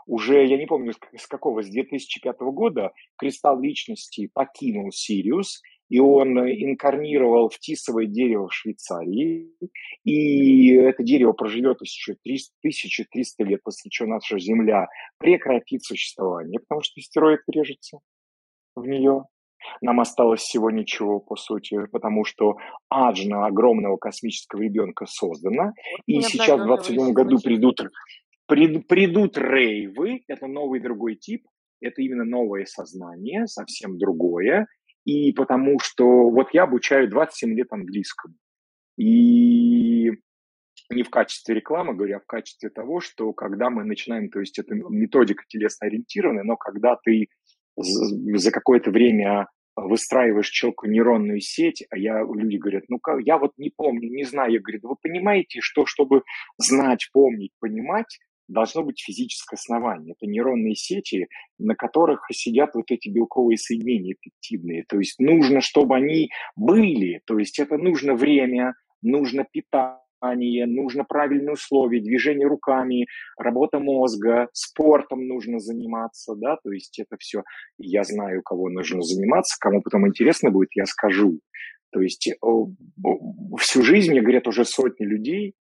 [0.09, 6.39] уже, я не помню, с какого, с 2005 года кристалл личности покинул Сириус, и он
[6.39, 9.51] инкарнировал в тисовое дерево в Швейцарии,
[10.05, 16.95] и это дерево проживет еще 1300 лет, после чего наша Земля прекратит существование, потому что
[16.99, 17.99] астероид врежется
[18.77, 19.25] в нее.
[19.81, 22.57] Нам осталось всего ничего, по сути, потому что
[22.89, 25.73] аджна огромного космического ребенка создана,
[26.07, 27.81] и сейчас в 27 году придут,
[28.47, 31.47] прид, придут рейвы, это новый другой тип,
[31.81, 34.67] это именно новое сознание, совсем другое,
[35.09, 38.35] и потому что вот я обучаю 27 лет английскому.
[38.99, 40.11] И
[40.91, 44.59] не в качестве рекламы говорю, а в качестве того, что когда мы начинаем, то есть
[44.59, 47.29] это методика телесно-ориентированная, но когда ты
[47.77, 53.53] за какое-то время выстраиваешь человеку нейронную сеть, а я, люди говорят, ну как, я вот
[53.57, 54.53] не помню, не знаю.
[54.53, 56.23] Я говорю, вы понимаете, что чтобы
[56.59, 58.19] знать, помнить, понимать,
[58.49, 60.15] должно быть физическое основание.
[60.19, 64.85] Это нейронные сети, на которых сидят вот эти белковые соединения пептидные.
[64.89, 67.21] То есть нужно, чтобы они были.
[67.27, 69.99] То есть это нужно время, нужно питание
[70.67, 73.07] нужно правильные условия, движение руками,
[73.37, 77.43] работа мозга, спортом нужно заниматься, да, то есть это все,
[77.79, 81.39] я знаю, кого нужно заниматься, кому потом интересно будет, я скажу.
[81.91, 82.29] То есть
[83.59, 85.55] всю жизнь, мне говорят уже сотни людей,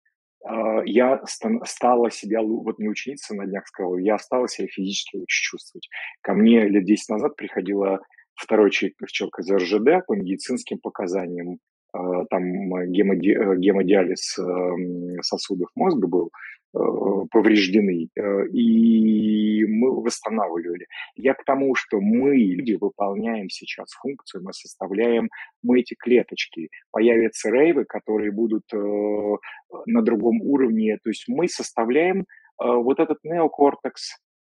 [0.86, 1.22] я
[1.66, 5.90] стала себя, вот не ученица на днях сказала, я стала себя физически лучше чувствовать.
[6.22, 8.00] Ко мне лет 10 назад приходила
[8.36, 8.98] второй человек,
[9.40, 11.60] из РЖД по медицинским показаниям,
[11.94, 12.44] а, там
[12.92, 16.32] гемоди, э, гемодиализ эм, сосудов мозга был,
[16.74, 20.88] повреждены, э, и мы восстанавливали.
[21.16, 25.30] Я к тому, что мы, люди, выполняем сейчас функцию, мы составляем,
[25.64, 26.70] мы эти клеточки.
[26.92, 32.26] Появятся рейвы, которые будут на другом уровне, то есть мы составляем
[32.60, 34.18] вот этот неокортекс,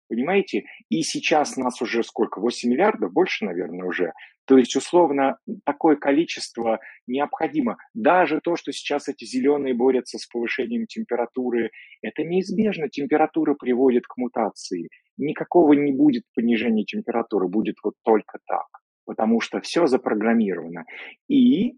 [0.10, 0.64] Понимаете?
[0.90, 2.42] И сейчас нас уже сколько?
[2.42, 3.14] 8 миллиардов?
[3.14, 4.12] Больше, наверное, уже.
[4.50, 7.78] То есть, условно, такое количество необходимо.
[7.94, 11.70] Даже то, что сейчас эти зеленые борются с повышением температуры,
[12.02, 12.90] это неизбежно.
[12.90, 14.90] Температура приводит к мутации.
[15.18, 18.66] Никакого не будет понижения температуры, будет вот только так.
[19.06, 20.86] Потому что все запрограммировано.
[21.28, 21.76] И,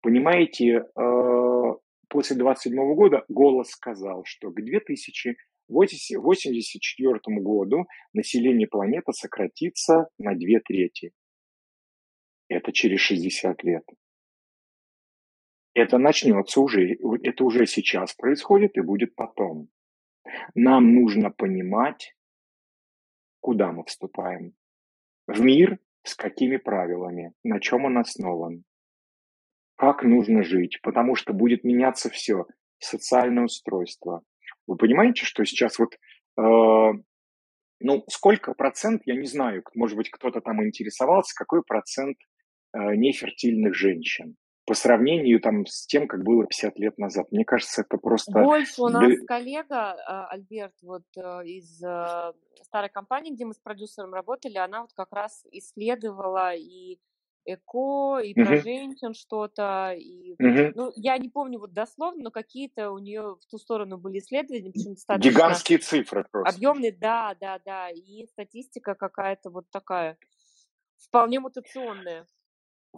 [0.00, 1.62] понимаете, э,
[2.08, 10.34] после 27 года голос сказал, что к 2000 к 1984 году население планеты сократится на
[10.34, 11.12] две трети.
[12.48, 13.84] Это через 60 лет.
[15.74, 19.68] Это начнется уже, это уже сейчас происходит и будет потом.
[20.54, 22.16] Нам нужно понимать,
[23.40, 24.54] куда мы вступаем.
[25.26, 28.64] В мир с какими правилами, на чем он основан,
[29.76, 32.46] как нужно жить, потому что будет меняться все.
[32.80, 34.22] Социальное устройство,
[34.66, 36.92] вы понимаете, что сейчас вот, э,
[37.80, 42.16] ну, сколько процент, я не знаю, может быть, кто-то там интересовался, какой процент
[42.74, 44.36] нефертильных женщин
[44.68, 47.32] по сравнению там с тем, как было 50 лет назад.
[47.32, 48.32] Мне кажется, это просто...
[48.32, 52.32] Больше у нас коллега, а, Альберт, вот э, из э,
[52.64, 56.98] старой компании, где мы с продюсером работали, она вот как раз исследовала и
[57.46, 59.94] эко, и про женщин что-то.
[59.98, 60.72] И, Мгм.
[60.74, 64.70] ну, я не помню вот дословно, но какие-то у нее в ту сторону были исследования,
[64.70, 66.54] достаточно Гигантские цифры просто.
[66.54, 70.18] объемные, да, да, да, и статистика какая-то вот такая,
[70.98, 72.26] вполне мутационная.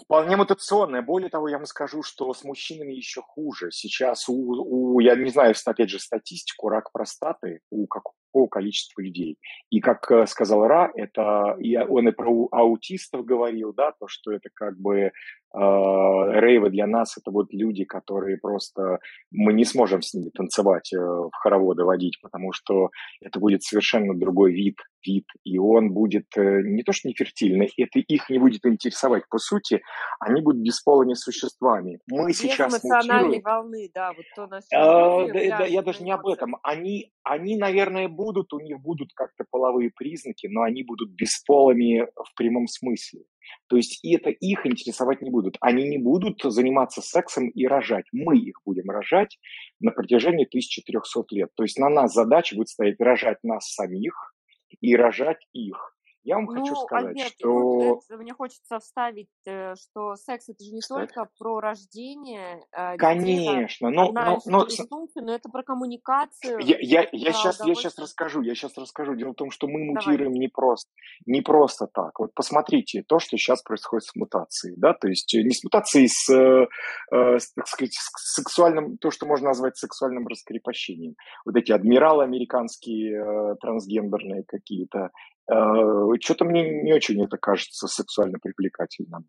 [0.05, 1.03] Вполне мутационная.
[1.03, 3.71] Более того, я вам скажу, что с мужчинами еще хуже.
[3.71, 9.39] Сейчас у, у я не знаю, опять же, статистику, рак простаты у какого количества людей.
[9.71, 14.33] И как э, сказал Ра, это и он и про аутистов говорил, да, то, что
[14.33, 15.13] это как бы
[15.53, 19.01] а, рейвы для нас это вот люди, которые просто
[19.33, 24.15] мы не сможем с ними танцевать, э, в хороводы водить, потому что это будет совершенно
[24.15, 28.39] другой вид, вид, и он будет э, не то что не фертильный, это их не
[28.39, 29.25] будет интересовать.
[29.29, 29.83] По сути,
[30.21, 31.99] они будут бесполыми существами.
[32.09, 36.13] Мы Без сейчас эмоциональной волны, да, вот то, на а, да, да, я даже не
[36.13, 36.57] об этом.
[36.63, 42.35] Они, они, наверное, будут, у них будут как-то половые признаки, но они будут бесполыми в
[42.37, 43.23] прямом смысле.
[43.69, 45.57] То есть и это их интересовать не будут.
[45.61, 48.07] Они не будут заниматься сексом и рожать.
[48.13, 49.39] Мы их будем рожать
[49.81, 51.51] на протяжении 1300 лет.
[51.57, 54.35] То есть на нас задача будет стоять рожать нас самих
[54.81, 55.97] и рожать их.
[56.23, 57.53] Я вам ну, хочу сказать, Альберт, что...
[57.53, 61.07] Вот это, мне хочется вставить, э, что секс это же не Кстати.
[61.07, 66.59] только про рождение э, Конечно, но, но, но, функции, но это про коммуникацию.
[66.61, 69.15] Я, я, я, сейчас, я сейчас расскажу, я сейчас расскажу.
[69.15, 70.91] Дело в том, что мы мутируем не просто,
[71.25, 72.19] не просто так.
[72.19, 76.31] Вот посмотрите то, что сейчас происходит с мутацией, да, то есть не с мутацией, с,
[76.31, 76.67] э,
[77.39, 81.15] с так сказать, с сексуальным, то, что можно назвать сексуальным раскрепощением.
[81.47, 85.40] Вот эти адмиралы американские, э, трансгендерные какие-то, Э,
[86.21, 89.27] что-то мне не очень это кажется сексуально привлекательным.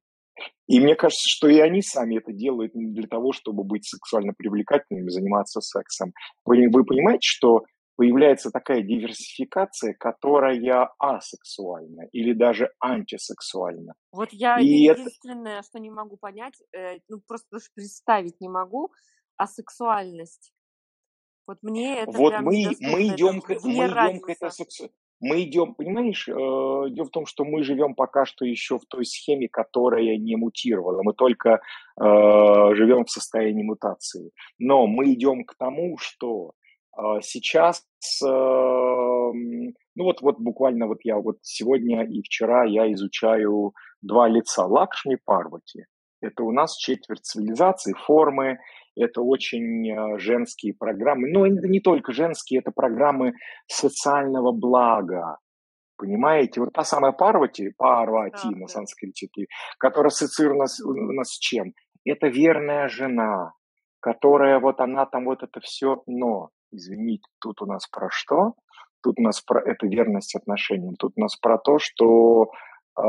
[0.67, 4.33] И мне кажется, что и они сами это делают не для того, чтобы быть сексуально
[4.35, 6.13] привлекательными, заниматься сексом.
[6.45, 7.63] Вы, вы понимаете, что
[7.95, 10.55] появляется такая диверсификация, которая
[10.97, 13.93] асексуальна или даже антисексуальна.
[14.11, 15.67] Вот я и единственное, это...
[15.67, 18.91] что не могу понять, э, ну просто даже представить не могу,
[19.37, 20.51] асексуальность.
[21.45, 24.89] Вот мне это вот мы, мы идем, к, мы идем к этой сексу...
[25.21, 29.05] Мы идем, понимаешь, э, дело в том, что мы живем пока что еще в той
[29.05, 31.03] схеме, которая не мутировала.
[31.03, 31.59] Мы только э,
[32.75, 34.31] живем в состоянии мутации.
[34.57, 36.53] Но мы идем к тому, что
[36.97, 37.85] э, сейчас,
[38.23, 44.65] э, ну вот, вот буквально вот я вот сегодня и вчера я изучаю два лица
[44.65, 45.85] Лакшми Парвати.
[46.21, 48.59] Это у нас четверть цивилизации, формы,
[48.95, 51.29] это очень э, женские программы.
[51.29, 53.33] Но это не только женские, это программы
[53.67, 55.37] социального блага.
[55.97, 59.27] Понимаете, вот та самая Парвати, Парвати да, на санскрите,
[59.77, 61.73] которая ассоциирована у нас с чем?
[62.05, 63.53] Это верная жена,
[63.99, 68.53] которая вот она там вот это все, но, извините, тут у нас про что?
[69.03, 72.51] Тут у нас про это верность отношениям, тут у нас про то, что
[72.97, 73.01] э,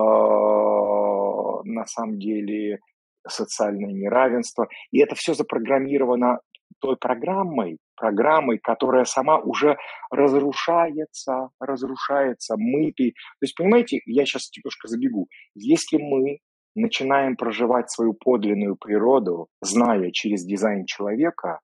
[1.65, 2.81] на самом деле
[3.27, 4.69] социальное неравенство.
[4.91, 6.39] И это все запрограммировано
[6.81, 9.77] той программой, программой, которая сама уже
[10.11, 12.93] разрушается, разрушается, мы...
[12.93, 13.05] То
[13.43, 15.29] есть, понимаете, я сейчас немножко забегу.
[15.55, 16.39] Если мы
[16.75, 21.61] начинаем проживать свою подлинную природу, зная через дизайн человека,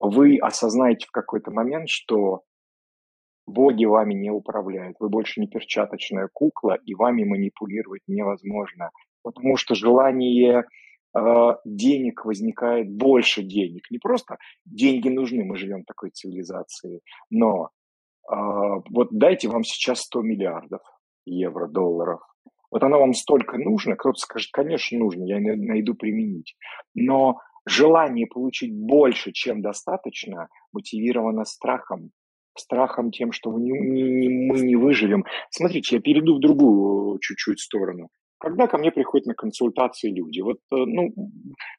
[0.00, 2.42] вы осознаете в какой-то момент, что
[3.46, 8.90] боги вами не управляют, вы больше не перчаточная кукла, и вами манипулировать невозможно
[9.22, 10.64] потому что желание
[11.16, 11.20] э,
[11.64, 13.90] денег возникает больше денег.
[13.90, 17.00] Не просто деньги нужны, мы живем в такой цивилизации,
[17.30, 17.70] но
[18.30, 18.34] э,
[18.90, 20.82] вот дайте вам сейчас 100 миллиардов
[21.24, 22.20] евро, долларов.
[22.70, 26.54] Вот оно вам столько нужно, кто-то скажет, конечно, нужно, я найду применить.
[26.94, 32.10] Но желание получить больше, чем достаточно, мотивировано страхом.
[32.56, 35.24] Страхом тем, что мы не выживем.
[35.50, 38.08] Смотрите, я перейду в другую чуть-чуть сторону
[38.38, 40.40] когда ко мне приходят на консультации люди?
[40.40, 41.12] Вот, э, ну,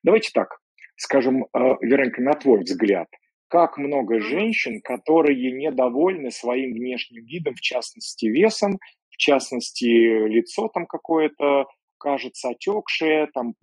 [0.04, 0.60] давайте так,
[0.96, 1.48] скажем, э,
[1.82, 3.08] Вероника, на твой взгляд,
[3.48, 8.80] как много женщин, которые недовольны своим внешним видом, в частности весом,
[9.10, 11.66] в частности лицо там какое-то
[12.00, 13.54] кажется отекшее, там,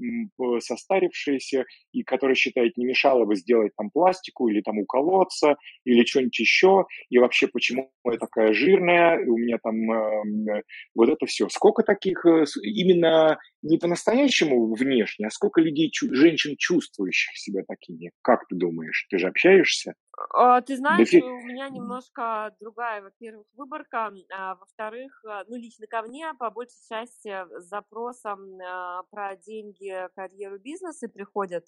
[0.60, 6.38] состарившееся, и которое считает, не мешало бы сделать там пластику или там уколоться, или что-нибудь
[6.38, 10.62] еще, и вообще почему я такая жирная, и у меня там э,
[10.94, 11.48] вот это все.
[11.48, 18.12] Сколько таких э, именно не по-настоящему внешне, а сколько людей, женщин, чувствующих себя такими?
[18.22, 19.06] Как ты думаешь?
[19.10, 19.94] Ты же общаешься?
[20.16, 26.02] А, ты знаешь, у меня немножко другая, во-первых, выборка, а во-вторых, а, ну, лично ко
[26.02, 27.28] мне по большей части
[27.60, 31.66] с запросом а, про деньги, карьеру, бизнесы приходят.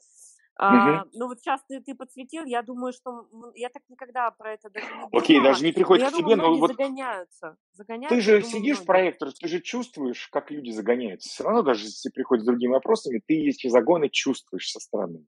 [0.56, 4.70] А, ну вот сейчас ты, ты подсветил, я думаю, что я так никогда про это
[4.70, 5.22] даже не думала.
[5.22, 8.16] Окей, даже не приходит но к тебе, думаю, но вот загоняются, загоняются.
[8.16, 11.28] Ты же сидишь в проектор, ты же чувствуешь, как люди загоняются.
[11.28, 15.26] Все равно даже если приходят с другими вопросами, ты эти загоны чувствуешь со стороны.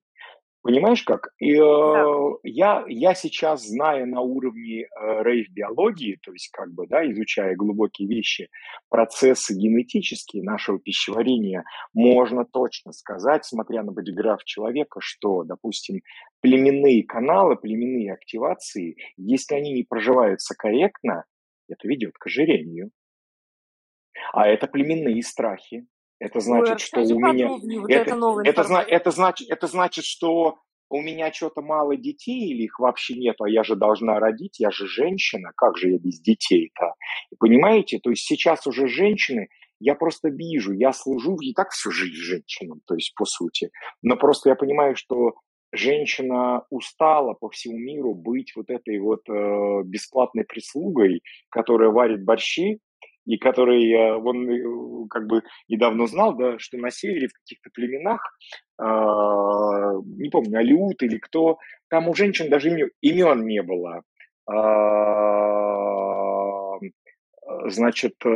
[0.62, 1.28] Понимаешь как?
[1.38, 1.62] И, да.
[1.62, 7.56] э, я, я сейчас, зная на уровне э, рейв-биологии, то есть как бы, да, изучая
[7.56, 8.50] глубокие вещи,
[8.90, 16.02] процессы генетические нашего пищеварения, можно точно сказать, смотря на бодиграф человека, что, допустим,
[16.42, 21.24] племенные каналы, племенные активации, если они не проживаются корректно,
[21.68, 22.90] это ведет к ожирению.
[24.34, 25.86] А это племенные страхи,
[26.20, 27.48] это значит, Ой, что у меня...
[27.48, 28.14] Вот это,
[28.44, 30.58] это, это, это, значит, это значит, что
[30.90, 34.70] у меня что-то мало детей или их вообще нету, а я же должна родить, я
[34.70, 36.94] же женщина, как же я без детей-то?
[37.38, 38.00] Понимаете?
[38.00, 39.48] То есть сейчас уже женщины,
[39.78, 43.70] я просто вижу, я служу и так всю жизнь женщинам, то есть по сути.
[44.02, 45.34] Но просто я понимаю, что
[45.72, 52.80] женщина устала по всему миру быть вот этой вот э, бесплатной прислугой, которая варит борщи,
[53.26, 58.20] и который он э, как бы недавно знал, да, что на севере в каких-то племенах,
[58.80, 61.58] э, не помню, Алиут или кто,
[61.88, 64.02] там у женщин даже имен, имен не было.
[64.50, 65.30] Э,
[67.68, 68.28] значит, э,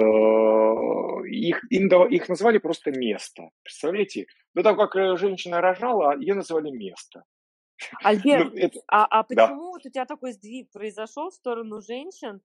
[1.28, 3.50] их, им, их назвали просто место.
[3.62, 4.26] Представляете?
[4.54, 7.24] До того, как женщина рожала, ее называли место.
[8.02, 8.80] Альберт, ну, это...
[8.88, 9.54] а, а почему да.
[9.54, 12.40] вот у тебя такой сдвиг произошел в сторону женщин?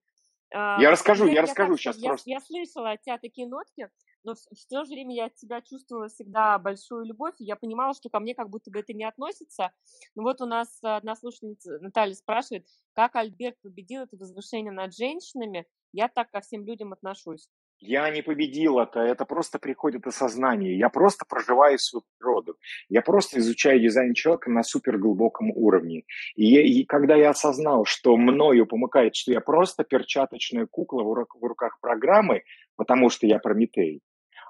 [0.52, 2.30] А, я расскажу, я, я расскажу так, сейчас я, просто.
[2.30, 3.88] Я слышала от тебя такие нотки,
[4.24, 7.56] но в, в то же время я от тебя чувствовала всегда большую любовь, и я
[7.56, 9.70] понимала, что ко мне как будто бы это не относится.
[10.14, 15.66] Ну вот у нас одна слушательница Наталья спрашивает, как Альберт победил это возвышение над женщинами.
[15.92, 17.48] Я так ко всем людям отношусь.
[17.82, 20.76] Я не победил это, это просто приходит осознание.
[20.76, 22.56] Я просто проживаю свою природу.
[22.90, 26.02] Я просто изучаю дизайн человека на супер глубоком уровне.
[26.36, 31.34] И, и когда я осознал, что мною помыкает, что я просто перчаточная кукла в, рук,
[31.40, 32.42] в руках программы,
[32.76, 34.02] потому что я Прометей.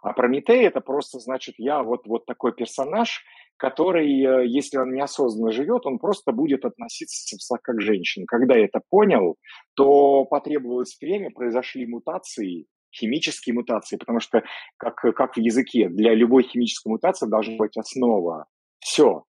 [0.03, 3.23] А Прометей это просто значит я вот, вот такой персонаж,
[3.57, 8.25] который, э, если он неосознанно живет, он просто будет относиться как к женщине.
[8.27, 9.37] Когда я это понял,
[9.75, 14.43] то потребовалось время, произошли мутации, химические мутации, потому что,
[14.77, 18.47] как, как в языке, для любой химической мутации должна быть основа.
[18.81, 19.25] Все.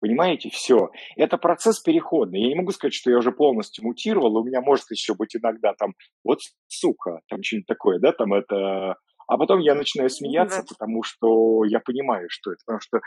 [0.00, 0.90] Понимаете, все.
[1.16, 2.42] Это процесс переходный.
[2.42, 4.36] Я не могу сказать, что я уже полностью мутировал.
[4.36, 8.96] У меня может еще быть иногда там, вот сука, там что-нибудь такое, да, там это
[9.26, 10.66] а потом я начинаю смеяться, да.
[10.68, 12.60] потому что я понимаю, что это.
[12.64, 13.00] Потому что,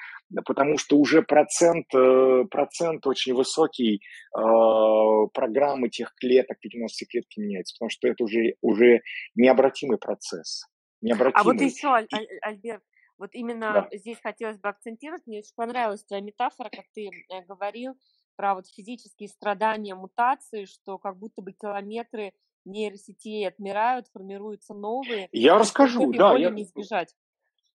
[0.45, 4.01] потому что уже процент, э, процент очень высокий
[4.35, 4.39] э,
[5.33, 7.75] программы тех клеток, 90 клетки меняется.
[7.77, 9.01] Потому что это уже, уже
[9.35, 10.65] необратимый процесс.
[11.01, 11.41] Необратимый.
[11.41, 12.07] А вот еще, Аль-
[12.41, 12.83] Альберт,
[13.17, 13.97] вот именно да.
[13.97, 15.25] здесь хотелось бы акцентировать.
[15.25, 17.95] Мне очень понравилась твоя метафора, как ты э, говорил
[18.35, 22.33] про вот физические страдания мутации, что как будто бы километры
[22.69, 25.29] нейросетей отмирают, формируются новые.
[25.31, 26.35] Я расскажу, да.
[26.37, 26.49] Я...
[26.49, 27.15] не избежать.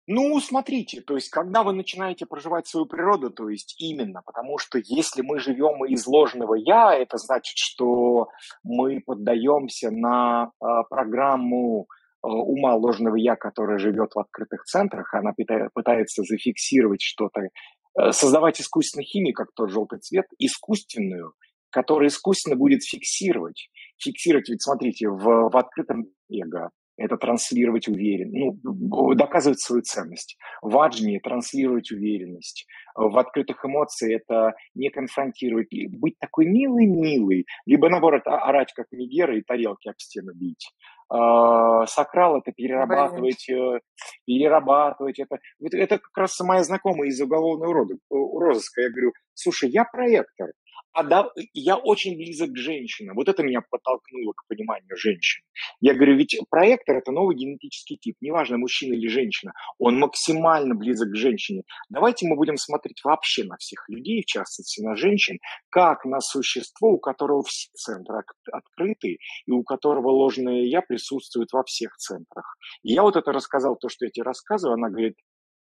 [0.07, 4.79] Ну, смотрите, то есть, когда вы начинаете проживать свою природу, то есть именно, потому что
[4.83, 8.27] если мы живем из ложного я, это значит, что
[8.63, 15.33] мы поддаемся на э, программу э, ума ложного я, которая живет в открытых центрах, она
[15.73, 21.35] пытается зафиксировать что-то, э, создавать искусственную химию, как тот желтый цвет, искусственную,
[21.69, 23.69] которая искусственно будет фиксировать
[24.01, 30.37] фиксировать, ведь смотрите, в, в открытом эго это транслировать уверенность, ну, доказывать свою ценность.
[30.61, 32.67] В аджме транслировать уверенность.
[32.95, 39.41] В открытых эмоциях это не конфронтировать, быть такой милый-милый, либо наоборот орать как Мегера и
[39.41, 40.69] тарелки об стену бить.
[41.09, 43.49] А, сакрал это перерабатывать.
[43.49, 43.79] Э,
[44.25, 45.39] перерабатывать это.
[45.61, 48.81] Это как раз моя знакомая из уголовного розыска.
[48.81, 50.51] Я говорю, слушай, я проектор,
[50.93, 53.15] а да, я очень близок к женщинам.
[53.15, 55.43] Вот это меня подтолкнуло к пониманию женщин.
[55.79, 58.17] Я говорю, ведь проектор– это новый генетический тип.
[58.21, 59.53] Неважно, мужчина или женщина.
[59.79, 61.63] Он максимально близок к женщине.
[61.89, 65.39] Давайте мы будем смотреть вообще на всех людей, в частности на женщин,
[65.69, 71.63] как на существо, у которого все центры открыты, и у которого ложное «я» присутствует во
[71.63, 72.57] всех центрах.
[72.83, 75.15] И я вот это рассказал, то, что я тебе рассказываю, она говорит,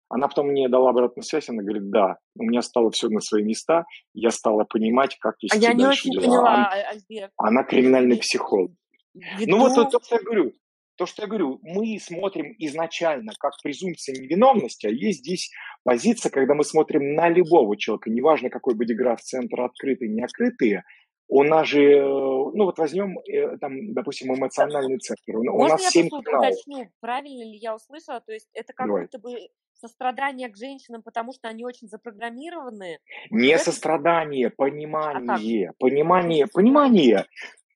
[0.09, 3.43] она потом мне дала обратную связь, она говорит, да, у меня стало все на свои
[3.43, 3.85] места,
[4.15, 6.23] я стала понимать, как вести а я не очень дела.
[6.23, 7.33] поняла, она, Альберт.
[7.37, 8.73] Она криминальный психолог.
[9.15, 9.51] Веду...
[9.51, 10.53] Ну вот то, то, что я говорю,
[10.97, 15.51] то, что я говорю, мы смотрим изначально как презумпция невиновности, а есть здесь
[15.85, 20.83] позиция, когда мы смотрим на любого человека, неважно, какой бодиграф центр открытый, не открытый,
[21.29, 25.37] у нас же, ну вот возьмем, э, там, допустим, эмоциональный центр.
[25.37, 28.21] У Можно нас я 7 просто уточню, правильно ли я услышала?
[28.21, 29.03] То есть это как Давай.
[29.03, 29.49] будто бы
[29.87, 32.99] сострадание к женщинам, потому что они очень запрограммированы?
[33.31, 33.65] Не это...
[33.65, 37.27] сострадание, понимание, а понимание, понимание.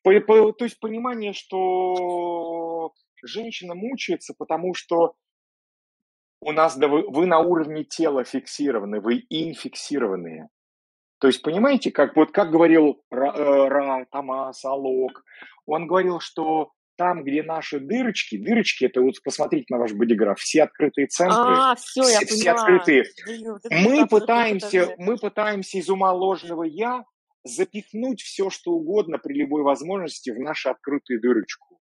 [0.02, 2.92] По, по, то есть понимание, что
[3.22, 5.14] женщина мучается, потому что
[6.40, 10.48] у нас, да, вы, вы на уровне тела фиксированы, вы инфиксированные.
[11.18, 15.22] То есть, понимаете, как, вот как говорил Ра, э, Ра Томас, Алок,
[15.66, 20.64] он говорил, что там, где наши дырочки, дырочки, это вот посмотрите на ваш бодиграф, все
[20.64, 23.04] открытые центры, а, все, все, я все открытые.
[23.70, 27.04] Мы пытаемся, мы пытаемся из ума ложного я
[27.42, 31.80] запихнуть все, что угодно при любой возможности в нашу открытую дырочку.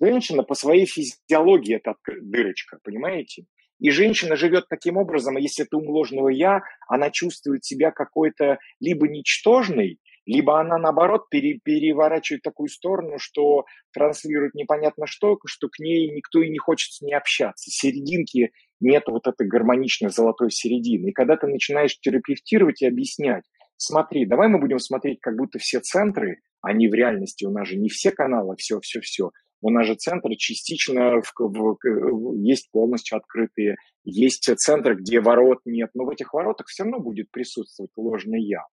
[0.00, 3.44] Женщина по своей физиологии это дырочка, понимаете?
[3.78, 8.58] И женщина живет таким образом, а если это ум ложного «я», она чувствует себя какой-то
[8.80, 15.78] либо ничтожной, либо она, наоборот, пере, переворачивает такую сторону, что транслирует непонятно что, что к
[15.78, 17.70] ней никто и не хочет с ней общаться.
[17.70, 18.50] Серединки
[18.80, 21.10] нет вот этой гармоничной золотой середины.
[21.10, 23.44] И когда ты начинаешь терапевтировать и объяснять,
[23.76, 27.76] смотри, давай мы будем смотреть, как будто все центры, они в реальности, у нас же
[27.76, 29.30] не все каналы, все-все-все,
[29.62, 35.90] у нас же центры частично в, в, есть полностью открытые, есть центры, где ворот нет,
[35.94, 38.64] но в этих воротах все равно будет присутствовать ложный я.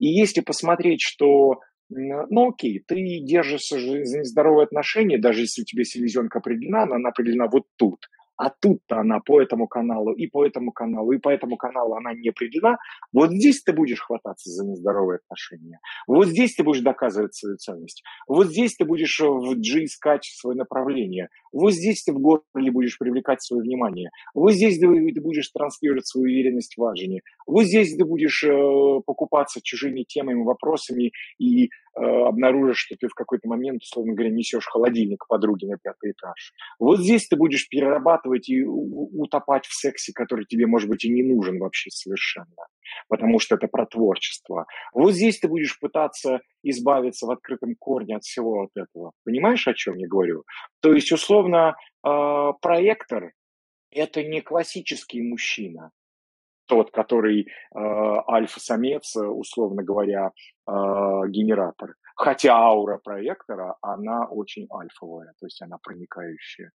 [0.00, 5.84] И если посмотреть, что ну окей, ты держишься за нездоровые отношения, даже если у тебя
[5.84, 8.06] селезенка определена, она определена вот тут–
[8.40, 12.14] а тут-то она по этому каналу и по этому каналу, и по этому каналу она
[12.14, 12.78] не определена,
[13.12, 15.78] вот здесь ты будешь хвататься за нездоровые отношения.
[16.06, 18.02] Вот здесь ты будешь доказывать свою ценность.
[18.26, 21.28] Вот здесь ты будешь в G искать свое направление.
[21.52, 24.08] Вот здесь ты в горле будешь привлекать свое внимание.
[24.32, 27.20] Вот здесь ты будешь транслировать свою уверенность в важении.
[27.46, 33.14] Вот здесь ты будешь э, покупаться чужими темами, вопросами и Э, обнаружишь, что ты в
[33.14, 36.52] какой-то момент, условно говоря, несешь холодильник подруги на пятый этаж.
[36.78, 41.22] Вот здесь ты будешь перерабатывать и утопать в сексе, который тебе, может быть, и не
[41.22, 42.66] нужен вообще совершенно,
[43.08, 44.66] потому что это про творчество.
[44.94, 49.12] Вот здесь ты будешь пытаться избавиться в открытом корне от всего вот этого.
[49.24, 50.44] Понимаешь, о чем я говорю?
[50.80, 51.74] То есть, условно,
[52.06, 53.32] э, проектор–
[53.90, 55.90] это не классический мужчина.
[56.70, 60.72] Тот, который э, альфа-самец, условно говоря, э,
[61.28, 61.96] генератор.
[62.14, 66.70] Хотя аура проектора, она очень альфовая, то есть она проникающая.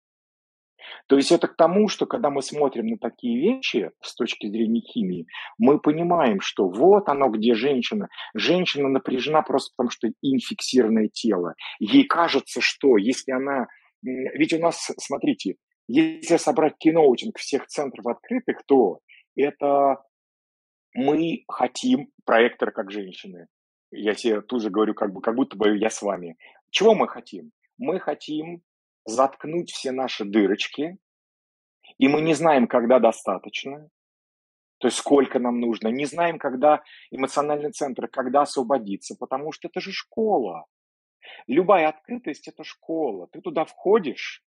[1.09, 4.81] То есть это к тому, что когда мы смотрим на такие вещи с точки зрения
[4.81, 5.27] химии,
[5.59, 8.09] мы понимаем, что вот оно, где женщина.
[8.35, 11.55] Женщина напряжена просто потому, что инфиксированное тело.
[11.79, 13.67] Ей кажется, что если она...
[14.03, 18.99] Ведь у нас, смотрите, если собрать киноутинг всех центров открытых, то
[19.37, 20.05] это
[20.95, 23.49] мы хотим проектор как женщины.
[23.91, 26.37] Я себе тут же говорю, как, бы, как будто бы я с вами.
[26.71, 27.53] Чего мы хотим?
[27.79, 28.63] Мы хотим
[29.05, 30.99] заткнуть все наши дырочки,
[31.99, 33.89] и мы не знаем, когда достаточно,
[34.79, 39.81] то есть сколько нам нужно, не знаем, когда эмоциональный центр, когда освободиться, потому что это
[39.81, 40.67] же школа.
[41.47, 43.29] Любая открытость– это школа.
[43.33, 44.43] Ты туда входишь,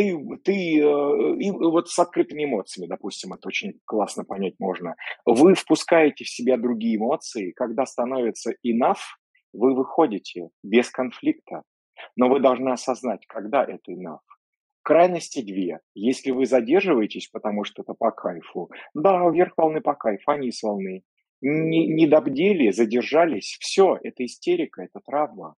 [0.00, 4.94] ты, ты э, и вот с открытыми эмоциями, допустим, это очень классно понять можно.
[5.26, 9.02] Вы впускаете в себя другие эмоции, когда становится enough,
[9.52, 11.64] вы выходите без конфликта.
[12.16, 14.20] Но вы должны осознать, когда это enough.
[14.82, 15.80] Крайности две.
[15.94, 20.62] Если вы задерживаетесь, потому что это по кайфу, да, вверх волны по кайфу, а низ
[20.62, 21.02] волны.
[21.42, 25.56] Не, не добдели, задержались, все, это истерика, это травма.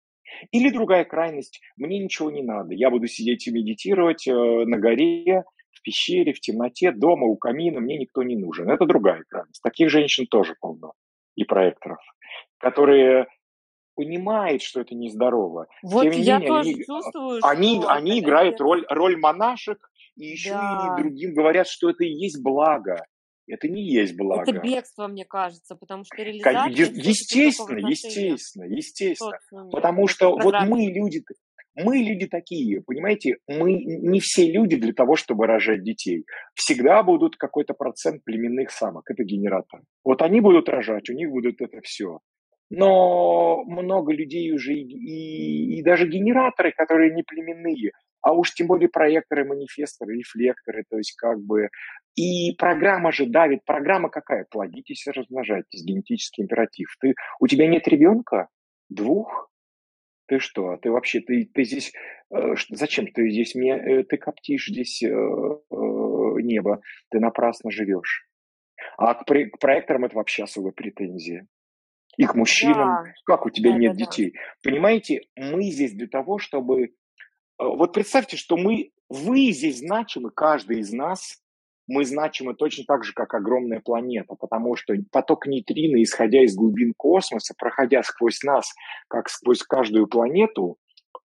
[0.52, 5.44] Или другая крайность, мне ничего не надо, я буду сидеть и медитировать э, на горе,
[5.72, 8.70] в пещере, в темноте, дома, у камина, мне никто не нужен.
[8.70, 9.62] Это другая крайность.
[9.64, 10.94] Таких женщин тоже полно
[11.36, 12.00] и проекторов,
[12.60, 13.28] которые
[13.96, 15.68] понимает, что это нездорово.
[15.84, 20.26] Вот Тем я менее, тоже они, чувствую, они, что они играют роль, роль монашек, и
[20.26, 20.96] еще да.
[20.98, 23.06] и другим говорят, что это и есть благо.
[23.48, 24.44] Это не есть благо.
[24.50, 26.70] Это бегство, мне кажется, потому что реализация...
[26.70, 29.70] Естественно, естественно, естественно.
[29.72, 31.24] Потому что вот мы люди,
[31.76, 36.26] мы люди такие, понимаете, мы не все люди для того, чтобы рожать детей.
[36.54, 39.82] Всегда будут какой-то процент племенных самок, это генератор.
[40.04, 42.20] Вот они будут рожать, у них будут это все
[42.72, 47.92] но много людей уже и, и, и даже генераторы, которые не племенные,
[48.22, 51.70] а уж тем более проекторы, манифесторы, рефлекторы, то есть как бы...
[52.16, 53.64] И программа же давит.
[53.66, 54.46] Программа какая?
[54.50, 55.86] Плодитесь и размножайтесь.
[55.86, 56.90] Генетический императив.
[57.00, 58.50] Ты, у тебя нет ребенка?
[58.90, 59.50] Двух?
[60.28, 60.78] Ты что?
[60.82, 61.94] Ты вообще, ты, ты здесь...
[62.34, 63.76] Э, зачем ты здесь мне...
[63.78, 65.12] Э, ты коптишь здесь э, э,
[65.72, 66.82] небо.
[67.12, 68.28] Ты напрасно живешь.
[68.98, 71.48] А к, к проекторам это вообще особая претензия
[72.18, 73.06] и к мужчинам.
[73.06, 73.14] Да.
[73.26, 74.34] Как у тебя да, нет да, детей?
[74.34, 74.70] Да.
[74.70, 76.90] Понимаете, мы здесь для того, чтобы...
[77.60, 81.42] Э, вот представьте, что мы, вы здесь значимы, каждый из нас,
[81.88, 86.94] мы значимы точно так же, как огромная планета, потому что поток нейтрино, исходя из глубин
[86.96, 88.74] космоса, проходя сквозь нас,
[89.08, 90.78] как сквозь каждую планету,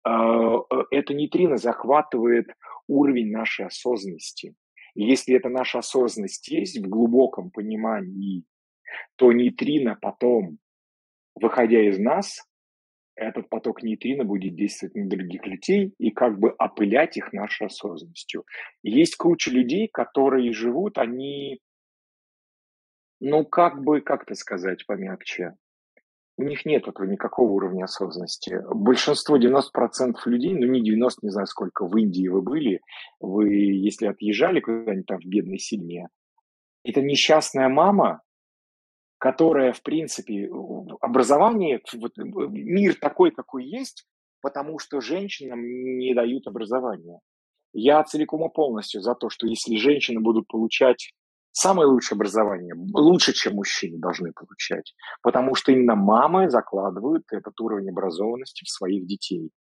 [0.05, 2.47] э, э, это нейтрино захватывает
[2.87, 4.55] уровень нашей осознанности.
[4.95, 8.43] И если эта наша осознанность есть в глубоком понимании,
[9.17, 10.59] то нейтрино потом
[11.35, 12.41] выходя из нас,
[13.15, 18.45] этот поток нейтрино будет действовать на других людей и как бы опылять их нашей осознанностью.
[18.83, 21.59] Есть куча людей, которые живут, они,
[23.19, 25.53] ну как бы, как это сказать помягче,
[26.37, 28.59] у них нет этого никакого уровня осознанности.
[28.73, 32.81] Большинство, 90% людей, ну не 90, не знаю сколько, в Индии вы были,
[33.21, 36.09] вы, если отъезжали куда-нибудь там в бедной семье,
[36.83, 38.21] это несчастная мама,
[39.17, 40.49] которая, в принципе,
[41.01, 44.05] образование, вот, мир такой, какой есть,
[44.41, 47.19] потому что женщинам не дают образования.
[47.73, 51.11] Я целиком и полностью за то, что если женщины будут получать
[51.51, 57.89] самое лучшее образование, лучше, чем мужчины должны получать, потому что именно мамы закладывают этот уровень
[57.89, 59.51] образованности в своих детей.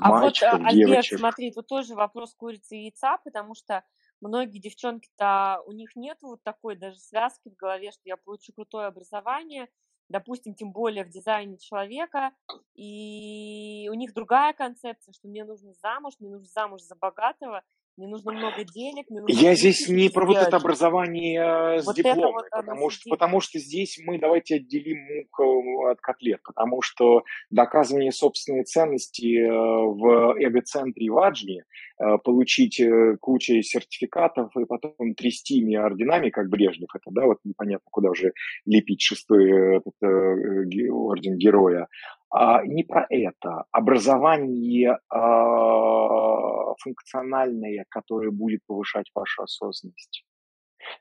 [0.00, 3.82] А мальчиков, вот, Альберт, смотри, тут тоже вопрос курицы и яйца, потому что
[4.20, 8.86] многие девчонки-то, у них нет вот такой даже связки в голове, что я получу крутое
[8.86, 9.68] образование,
[10.08, 12.32] допустим, тем более в дизайне человека,
[12.74, 17.62] и у них другая концепция, что мне нужно замуж, мне нужно замуж за богатого,
[17.96, 19.06] мне нужно много денег.
[19.08, 23.10] Мне нужно Я здесь не про вот это образование с вот дипломом, вот потому, что,
[23.10, 29.48] потому что здесь мы давайте отделим мух от котлет, потому что доказывание собственной ценности э,
[29.48, 31.64] в эго-центре в Аджме,
[31.98, 37.38] э, получить э, кучу сертификатов и потом трясти ими орденами, как Брежнев, это, да, вот
[37.44, 38.32] непонятно, куда уже
[38.64, 41.88] лепить шестой этот, орден героя,
[42.30, 43.64] а не про это.
[43.70, 46.35] Образование а,
[46.78, 50.24] функциональное, которое будет повышать вашу осознанность.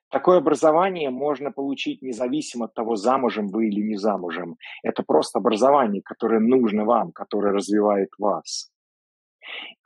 [0.09, 4.57] Такое образование можно получить независимо от того, замужем вы или не замужем.
[4.83, 8.71] Это просто образование, которое нужно вам, которое развивает вас.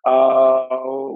[0.05, 0.68] А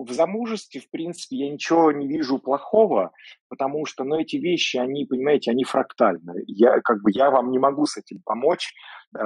[0.04, 3.12] в замужестве, в принципе, я ничего не вижу плохого,
[3.48, 6.44] потому что, ну, эти вещи, они, понимаете, они фрактальны.
[6.48, 8.74] Я, как бы, я вам не могу с этим помочь
[9.18, 9.20] э,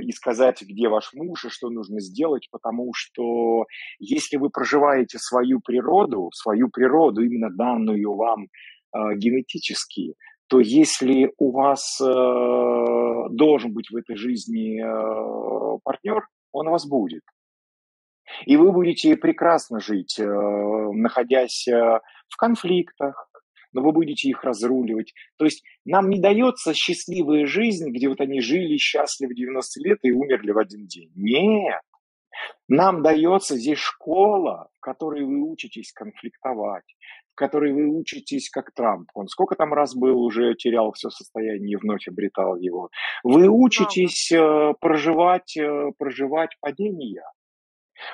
[0.00, 3.66] и сказать, где ваш муж и что нужно сделать, потому что
[3.98, 10.14] если вы проживаете свою природу, свою природу, именно данную вам э, генетически,
[10.48, 12.04] то если у вас э,
[13.30, 17.22] должен быть в этой жизни э, партнер, он у вас будет.
[18.46, 23.30] И вы будете прекрасно жить, э, находясь э, в конфликтах,
[23.72, 25.12] но вы будете их разруливать.
[25.38, 30.12] То есть нам не дается счастливая жизнь, где вот они жили счастливо 90 лет и
[30.12, 31.10] умерли в один день.
[31.14, 31.80] Нет.
[32.68, 36.84] Нам дается здесь школа, в которой вы учитесь конфликтовать,
[37.32, 39.10] в которой вы учитесь как Трамп.
[39.14, 42.90] Он сколько там раз был, уже терял все состояние и вновь обретал его.
[43.24, 45.56] Вы учитесь э, проживать,
[45.98, 47.24] проживать падения.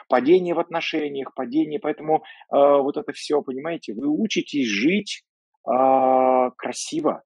[0.08, 5.22] Падение в отношениях, падение, поэтому э, вот это все, понимаете, вы учитесь жить
[5.68, 7.22] э, красиво,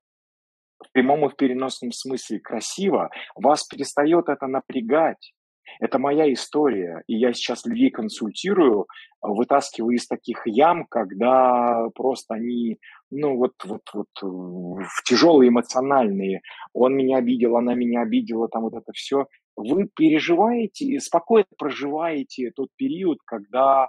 [0.83, 5.33] в прямом и в переносном смысле красиво, вас перестает это напрягать.
[5.79, 8.87] Это моя история, и я сейчас людей консультирую,
[9.23, 12.79] вытаскиваю из таких ям, когда просто они,
[13.11, 16.41] ну вот, вот, вот в тяжелые эмоциональные.
[16.73, 19.27] Он меня обидел, она меня обидела, там вот это все
[19.57, 23.89] вы переживаете, спокойно проживаете тот период, когда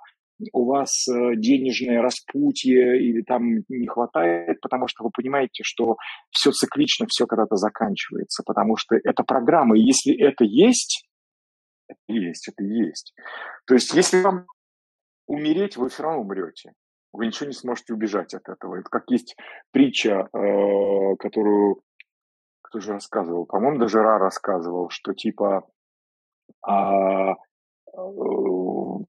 [0.53, 5.97] у вас э, денежное распутье или там не хватает, потому что вы понимаете, что
[6.31, 11.07] все циклично, все когда-то заканчивается, потому что это программа, и если это есть,
[11.87, 13.13] это есть, это есть.
[13.65, 14.47] То есть если вам
[15.27, 16.73] умереть, вы все равно умрете.
[17.13, 18.75] Вы ничего не сможете убежать от этого.
[18.75, 19.35] Это как есть
[19.71, 21.81] притча, э, которую
[22.71, 25.67] кто же рассказывал, по-моему, даже Ра рассказывал, что типа
[26.65, 27.35] а, э,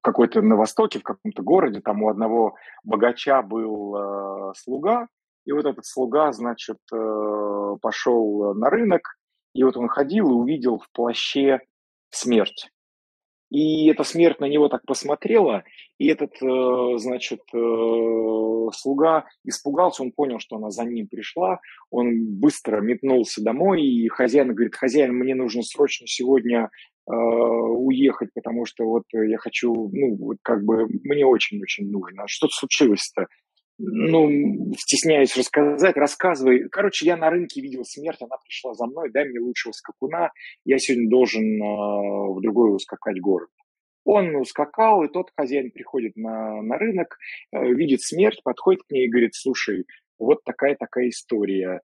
[0.01, 5.07] какой-то на Востоке, в каком-то городе, там у одного богача был э, слуга,
[5.45, 9.17] и вот этот слуга, значит, э, пошел на рынок,
[9.55, 11.61] и вот он ходил и увидел в плаще
[12.11, 12.72] смерть.
[13.53, 15.63] И эта смерть на него так посмотрела,
[15.99, 22.41] и этот, э, значит, э, слуга испугался, он понял, что она за ним пришла, он
[22.41, 26.71] быстро метнулся домой, и хозяин говорит, хозяин, мне нужно срочно сегодня
[27.07, 32.23] э, уехать, потому что вот я хочу, ну, вот как бы мне очень-очень нужно.
[32.29, 33.27] Что-то случилось-то?
[33.79, 36.69] Ну, стесняюсь рассказать, рассказывай.
[36.69, 40.31] Короче, я на рынке видел смерть, она пришла за мной, дай мне лучшего скакуна,
[40.65, 43.49] я сегодня должен э, в другой ускакать город.
[44.05, 47.19] Он ускакал, и тот хозяин приходит на, на рынок,
[47.53, 49.87] э, видит смерть, подходит к ней и говорит, слушай,
[50.19, 51.81] вот такая-такая история.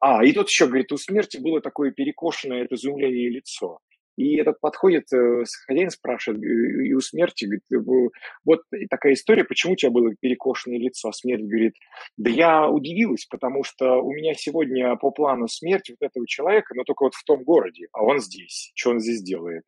[0.00, 3.78] А, и тот еще говорит, у смерти было такое перекошенное от изумления лицо.
[4.16, 8.12] И этот подходит, э, хозяин спрашивает, и у смерти, говорит,
[8.44, 8.60] вот
[8.90, 11.08] такая история, почему у тебя было перекошенное лицо?
[11.08, 11.74] А смерть говорит,
[12.18, 16.84] да я удивилась, потому что у меня сегодня по плану смерть вот этого человека, но
[16.84, 18.72] только вот в том городе, а он здесь.
[18.74, 19.64] Что он здесь делает?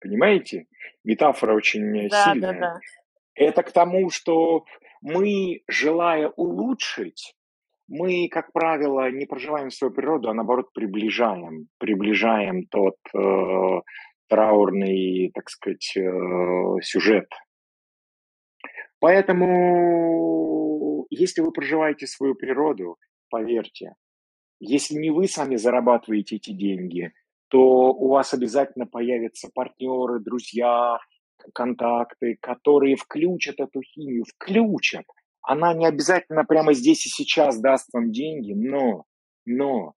[0.00, 0.66] Понимаете?
[1.04, 2.52] Метафора очень да, сильная.
[2.52, 2.80] Да, да.
[3.34, 4.64] Это к тому, что
[5.00, 7.34] мы, желая улучшить,
[7.92, 13.80] мы, как правило, не проживаем свою природу, а наоборот приближаем, приближаем тот э,
[14.28, 16.00] траурный, так сказать, э,
[16.80, 17.28] сюжет.
[18.98, 19.46] Поэтому,
[21.10, 22.96] если вы проживаете свою природу,
[23.28, 23.92] поверьте,
[24.58, 27.12] если не вы сами зарабатываете эти деньги,
[27.48, 30.98] то у вас обязательно появятся партнеры, друзья,
[31.52, 35.04] контакты, которые включат эту химию, включат–
[35.42, 39.04] она не обязательно прямо здесь и сейчас даст вам деньги, но,
[39.44, 39.94] но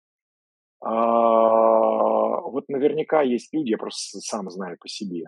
[0.81, 5.25] а, вот наверняка есть люди, я просто сам знаю по себе,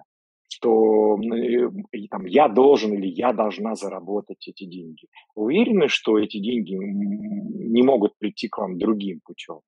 [0.47, 1.69] что э,
[2.09, 5.07] там, я должен или я должна заработать эти деньги.
[5.35, 9.61] уверены, что эти деньги не могут прийти к вам другим путем?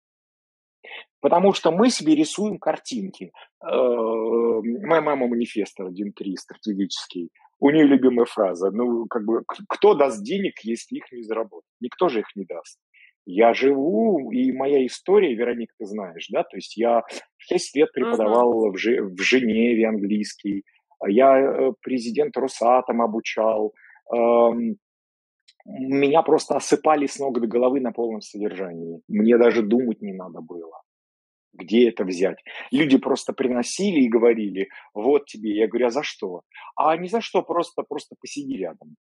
[1.22, 3.32] Потому что мы себе рисуем картинки.
[3.62, 7.30] Э, моя мама манифест 1.3 стратегический
[7.60, 11.70] у нее любимая фраза, ну, как бы, кто даст денег, если их не заработать?
[11.82, 12.80] Никто же их не даст.
[13.26, 17.04] Я живу, и моя история, Вероника, ты знаешь, да, то есть я
[17.38, 18.72] 6 лет преподавал uh-huh.
[18.72, 20.64] в, Ж, в Женеве английский,
[21.08, 23.74] я э, президент Росатом обучал,
[24.14, 24.78] эм,
[25.66, 29.02] меня просто осыпали с ног до головы на полном содержании.
[29.08, 30.82] Мне даже думать не надо было
[31.54, 32.38] где это взять.
[32.72, 35.56] Люди просто приносили и говорили, вот тебе.
[35.56, 36.42] Я говорю, а за что?
[36.76, 38.96] А не за что, просто, просто посиди рядом.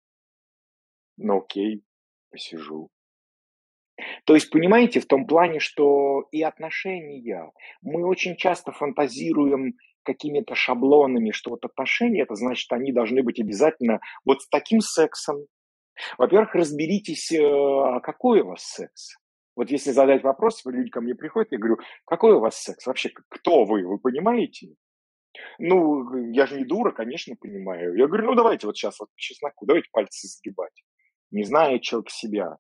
[1.18, 1.84] Ну окей,
[2.32, 2.90] посижу.
[4.26, 11.32] То есть, понимаете, в том плане, что и отношения, мы очень часто фантазируем какими-то шаблонами,
[11.32, 15.46] что вот отношения, это значит, они должны быть обязательно вот с таким сексом.
[16.18, 19.16] Во-первых, разберитесь, э, а какой у вас секс.
[19.56, 22.86] Вот если задать вопрос, люди ко мне приходят, я говорю, какой у вас секс?
[22.86, 23.88] Вообще, кто вы?
[23.88, 24.76] Вы понимаете?
[25.60, 27.96] Ну, я же не дура, конечно, понимаю.
[27.96, 30.84] Я говорю, ну давайте вот сейчас вот по чесноку, давайте пальцы сгибать.
[31.32, 32.58] Не знает человек себя,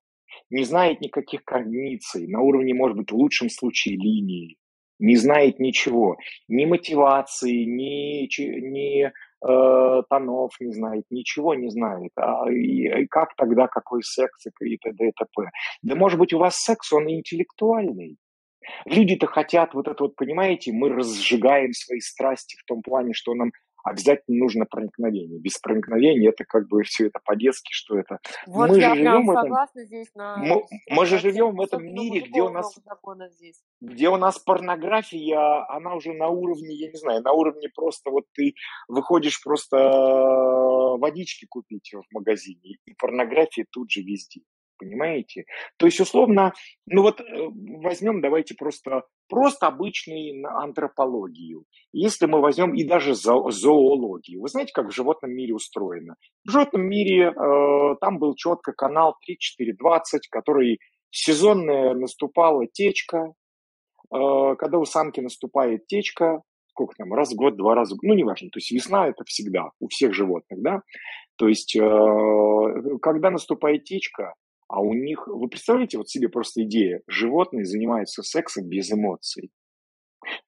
[0.49, 4.57] не знает никаких кондиций, на уровне, может быть, в лучшем случае линии,
[4.99, 6.17] не знает ничего,
[6.47, 9.11] ни мотивации, ни, ни
[9.47, 12.11] э, тонов не знает, ничего не знает.
[12.15, 15.07] А и, и как тогда, какой секс и т.д.
[15.07, 15.49] и т.п.
[15.81, 18.17] Да может быть у вас секс, он интеллектуальный.
[18.85, 23.51] Люди-то хотят вот это вот, понимаете, мы разжигаем свои страсти в том плане, что нам
[23.85, 25.39] обязательно нужно проникновение.
[25.39, 28.17] Без проникновения это как бы все это по-детски, что это.
[28.47, 29.87] Вот мы я же живем согласна этом...
[29.87, 30.37] здесь на...
[30.37, 32.75] Мы, мы же живем в этом мире, где у нас,
[33.81, 38.25] где у нас порнография, она уже на уровне, я не знаю, на уровне просто вот
[38.33, 38.55] ты
[38.87, 44.41] выходишь просто водички купить в магазине, и порнография тут же везде.
[44.77, 45.45] Понимаете?
[45.77, 46.53] То есть, условно,
[46.85, 47.23] ну вот э,
[47.81, 51.63] возьмем, давайте просто, просто обычную антропологию.
[51.93, 54.41] Если мы возьмем и даже зо- зоологию.
[54.41, 56.15] Вы знаете, как в животном мире устроено?
[56.45, 59.99] В животном мире э, там был четко канал 3-4-20,
[60.29, 63.33] который сезонная наступала течка.
[64.13, 68.49] Э, когда у самки наступает течка, сколько там, раз в год, два раза ну, неважно,
[68.49, 70.81] то есть весна это всегда у всех животных, да,
[71.37, 74.33] то есть э, когда наступает течка,
[74.67, 79.51] а у них, вы представляете вот себе просто идея, животные занимаются сексом без эмоций.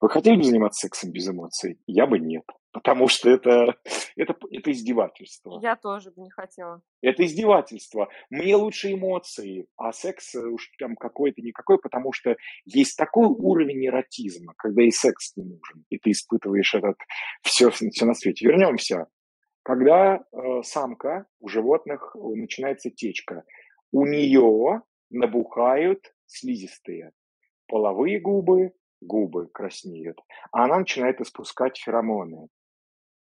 [0.01, 1.79] Вы хотели бы заниматься сексом без эмоций?
[1.85, 2.43] Я бы нет.
[2.71, 3.75] Потому что это,
[4.15, 5.59] это, это издевательство.
[5.61, 6.81] Я тоже бы не хотела.
[7.01, 8.09] Это издевательство.
[8.29, 14.53] Мне лучше эмоции, а секс уж там какой-то никакой, потому что есть такой уровень эротизма,
[14.57, 16.97] когда и секс не нужен, и ты испытываешь этот
[17.41, 18.45] все, все на свете.
[18.45, 19.07] Вернемся.
[19.63, 23.43] Когда э, самка у животных начинается течка,
[23.91, 27.11] у нее набухают слизистые
[27.67, 28.71] половые губы,
[29.01, 30.19] губы краснеют,
[30.51, 32.47] а она начинает испускать феромоны.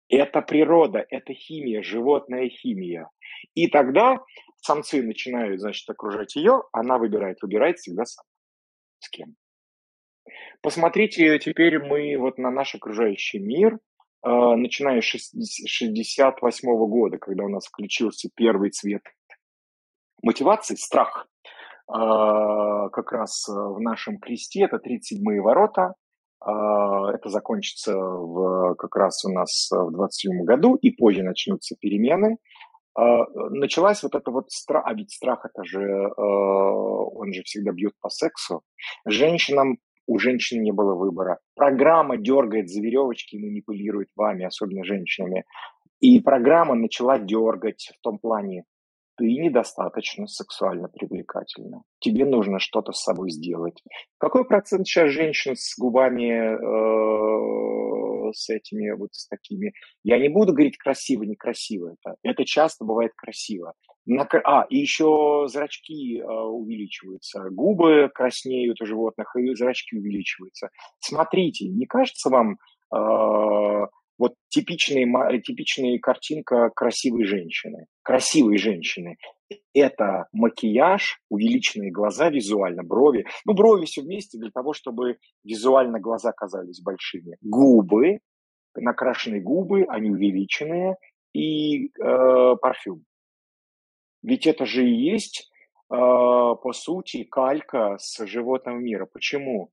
[0.09, 3.09] Это природа, это химия, животная химия.
[3.55, 4.19] И тогда
[4.61, 8.25] самцы начинают, значит, окружать ее, она выбирает, выбирает всегда сам.
[8.99, 9.35] С кем?
[10.61, 15.31] Посмотрите теперь мы вот на наш окружающий мир, э, начиная с
[15.65, 19.01] 68 года, когда у нас включился первый цвет
[20.23, 21.27] мотивации, страх.
[21.87, 25.93] А, как раз в нашем кресте это 37-е ворота.
[26.39, 32.37] А, это закончится в, как раз у нас в 27 году, и позже начнутся перемены.
[32.95, 37.93] А, началась вот эта вот страх, а ведь страх это же, он же всегда бьет
[38.01, 38.61] по сексу.
[39.05, 41.39] Женщинам у женщин не было выбора.
[41.55, 45.45] Программа дергает за веревочки и манипулирует вами, особенно женщинами.
[46.01, 48.65] И программа начала дергать в том плане,
[49.17, 51.83] ты недостаточно сексуально привлекательна.
[51.99, 53.81] Тебе нужно что-то с собой сделать.
[54.17, 59.73] Какой процент сейчас женщин с губами, э, с этими, вот с такими?
[60.03, 62.15] Я не буду говорить красиво, некрасиво это.
[62.23, 63.73] Это часто бывает красиво.
[64.05, 70.69] На, а, и еще зрачки э, увеличиваются, губы краснеют у животных, и зрачки увеличиваются.
[70.99, 72.57] Смотрите, не кажется вам
[72.93, 73.87] э,
[74.23, 75.05] вот типичная,
[75.41, 77.87] типичная картинка красивой женщины.
[78.03, 79.17] Красивой женщины.
[79.73, 83.25] Это макияж, увеличенные глаза визуально, брови.
[83.45, 87.35] Ну, брови все вместе для того, чтобы визуально глаза казались большими.
[87.41, 88.19] Губы,
[88.75, 90.95] накрашенные губы, они увеличенные,
[91.33, 93.03] и э, парфюм.
[94.21, 95.51] Ведь это же и есть,
[95.91, 99.05] э, по сути, калька с животного мира.
[99.05, 99.71] Почему?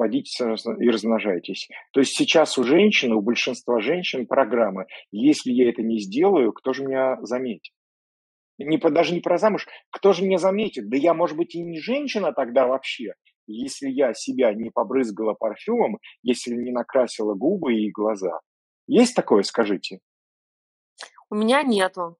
[0.00, 1.68] Плодитесь и размножайтесь.
[1.92, 6.72] То есть сейчас у женщины, у большинства женщин программа, если я это не сделаю, кто
[6.72, 7.74] же меня заметит?
[8.56, 10.88] Не, даже не про замуж, кто же меня заметит?
[10.88, 13.12] Да я, может быть, и не женщина тогда вообще,
[13.46, 18.40] если я себя не побрызгала парфюмом, если не накрасила губы и глаза.
[18.86, 19.98] Есть такое, скажите?
[21.28, 22.16] У меня нету.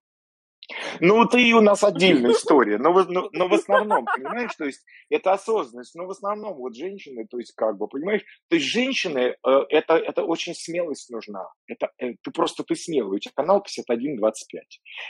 [1.01, 5.33] Ну, ты у нас отдельная история, но, но, но в основном, понимаешь, то есть это
[5.33, 9.61] осознанность, но в основном вот женщины, то есть как бы, понимаешь, то есть женщины, э,
[9.69, 14.61] это, это очень смелость нужна, это, э, ты просто, ты смелый, у тебя канал 51-25,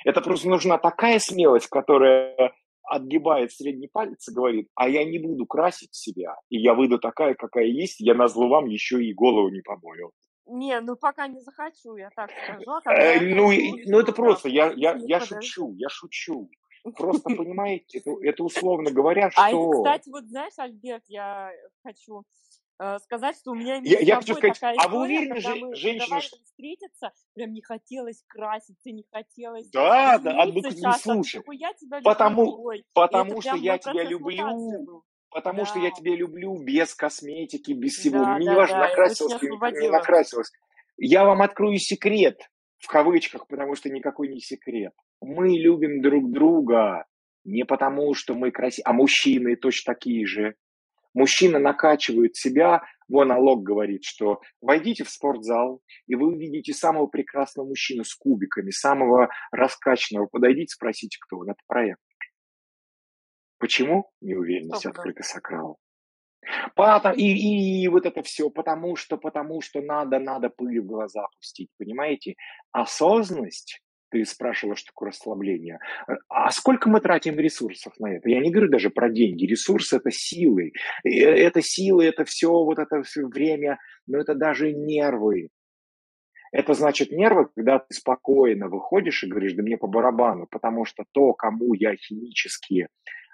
[0.04, 2.52] это просто нужна такая смелость, которая
[2.82, 7.34] отгибает средний палец и говорит, а я не буду красить себя, и я выйду такая,
[7.34, 10.10] какая есть, я на зло вам еще и голову не помою.
[10.50, 12.70] Не, ну пока не захочу, я так скажу.
[12.84, 13.50] А э, ну,
[13.86, 16.50] ну, это просто, я, я, я шучу, я шучу.
[16.96, 19.42] Просто, понимаете, это, это условно говоря, что...
[19.42, 21.52] А, кстати, вот знаешь, Альберт, я
[21.84, 22.24] хочу
[22.80, 25.74] э, сказать, что у меня Я, я хочу сказать, такая а вы уверены, же, мы
[25.76, 26.36] женщина, что...
[26.42, 31.42] встретиться, прям не хотелось краситься, не хотелось Да, да, а, ну, извиниться ну а слушай,
[32.02, 37.94] потому, потому что я тебя люблю, потому что я Да, тебя люблю без косметики, без
[37.94, 38.18] всего.
[38.24, 40.50] да, Мне не да, важно, да, накрасилась ты, не накрасилась.
[40.96, 44.92] Я вам открою секрет, в кавычках, потому что никакой не секрет.
[45.20, 47.06] Мы любим друг друга
[47.44, 50.54] не потому, что мы красивые, а мужчины точно такие же.
[51.12, 57.66] Мужчина накачивает себя, вон Алок говорит, что войдите в спортзал, и вы увидите самого прекрасного
[57.66, 60.26] мужчину с кубиками, самого раскачанного.
[60.26, 61.50] Подойдите, спросите, кто он.
[61.50, 62.00] Это проект.
[63.60, 64.10] Почему?
[64.20, 65.00] Неуверенность, Стопудово.
[65.02, 65.78] открытый сакрал.
[66.74, 71.26] Потом, и, и вот это все, потому что, потому что надо, надо пыль в глаза
[71.36, 72.34] пустить, понимаете?
[72.72, 75.78] Осознанность, ты спрашивала, что такое расслабление.
[76.28, 78.30] А сколько мы тратим ресурсов на это?
[78.30, 79.44] Я не говорю даже про деньги.
[79.44, 80.72] Ресурсы– это силы.
[81.04, 85.50] Э, Это силы, это все, вот это все время, но это даже нервы.
[86.52, 91.04] Это значит нервы, когда ты спокойно выходишь и говоришь, да мне по барабану, потому что
[91.12, 92.88] то, кому я химически а,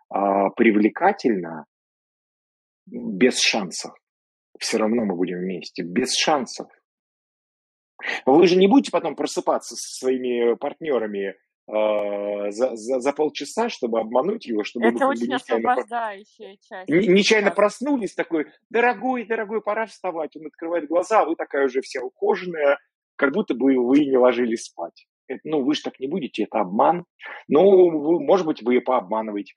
[0.08, 1.66] привлекательно,
[2.86, 3.92] без шансов.
[4.58, 6.68] Все равно мы будем вместе, без шансов.
[8.24, 11.34] Вы же не будете потом просыпаться со своими партнерами
[11.68, 16.56] э, за, за, за полчаса, чтобы обмануть его, чтобы Это вы как очень нечаянно, освобождающая
[16.60, 16.88] часть.
[16.88, 20.36] не- нечаянно проснулись, такой, дорогой, дорогой, пора вставать.
[20.36, 22.78] Он открывает глаза, а вы такая уже вся ухоженная,
[23.16, 25.06] как будто бы вы не ложились спать.
[25.26, 27.04] Это, ну, вы же так не будете, это обман.
[27.48, 29.54] Ну, вы, может быть, вы и пообманываете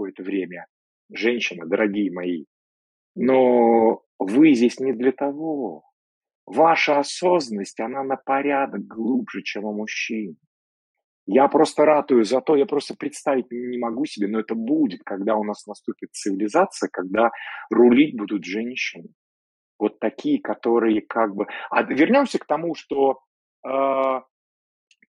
[0.00, 0.66] какое-то время.
[1.12, 2.44] Женщина, дорогие мои,
[3.14, 5.84] но вы здесь не для того.
[6.46, 10.36] Ваша осознанность, она на порядок глубже, чем у мужчин.
[11.26, 15.36] Я просто ратую за то, я просто представить не могу себе, но это будет, когда
[15.36, 17.30] у нас наступит цивилизация, когда
[17.70, 19.08] рулить будут женщины.
[19.78, 21.46] Вот такие, которые как бы...
[21.70, 23.20] А вернемся к тому, что
[23.64, 24.20] э,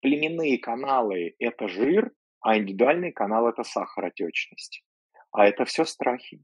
[0.02, 2.12] племенные каналы– это жир,
[2.42, 4.84] а индивидуальные каналы– это сахаротечность.
[5.32, 6.44] А это все страхи.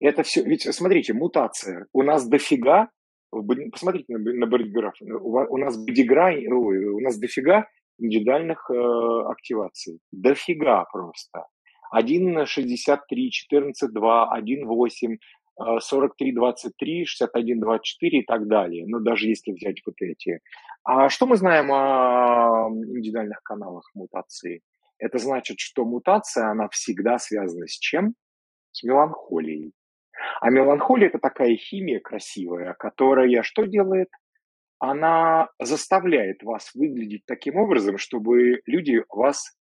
[0.00, 1.86] Это все, ведь смотрите, мутация.
[1.92, 2.88] У нас дофига,
[3.30, 7.66] посмотрите на, на бодиграф, у, нас бодигра, у нас дофига
[7.98, 10.00] индивидуальных э, активаций.
[10.10, 11.44] Дофига просто.
[11.94, 12.96] 1.63,
[13.52, 15.16] 14.2, 1.8,
[15.60, 18.86] э, 43.23, 61.24 и так далее.
[18.86, 20.40] Ну, даже если взять вот эти.
[20.82, 24.62] А что мы знаем о индивидуальных каналах мутации?
[25.00, 28.14] Это значит, что мутация, она всегда связана с чем?
[28.72, 29.72] С меланхолией.
[30.40, 34.08] А меланхолия это такая химия красивая, которая что делает?
[34.78, 39.56] Она заставляет вас выглядеть таким образом, чтобы люди вас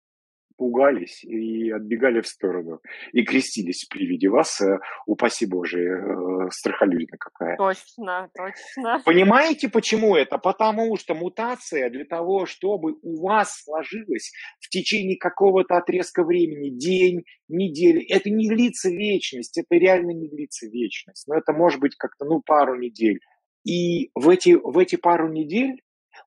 [0.57, 2.81] пугались и отбегали в сторону,
[3.13, 7.57] и крестились при виде вас, э, упаси Боже, э, страхолюдина какая.
[7.57, 9.01] Точно, точно.
[9.05, 10.39] Понимаете, почему это?
[10.39, 17.25] Потому что мутация для того, чтобы у вас сложилось в течение какого-то отрезка времени, день,
[17.49, 22.25] неделю, это не длится вечность, это реально не длится вечность, но это может быть как-то,
[22.25, 23.21] ну, пару недель.
[23.65, 25.81] И в эти, в эти пару недель,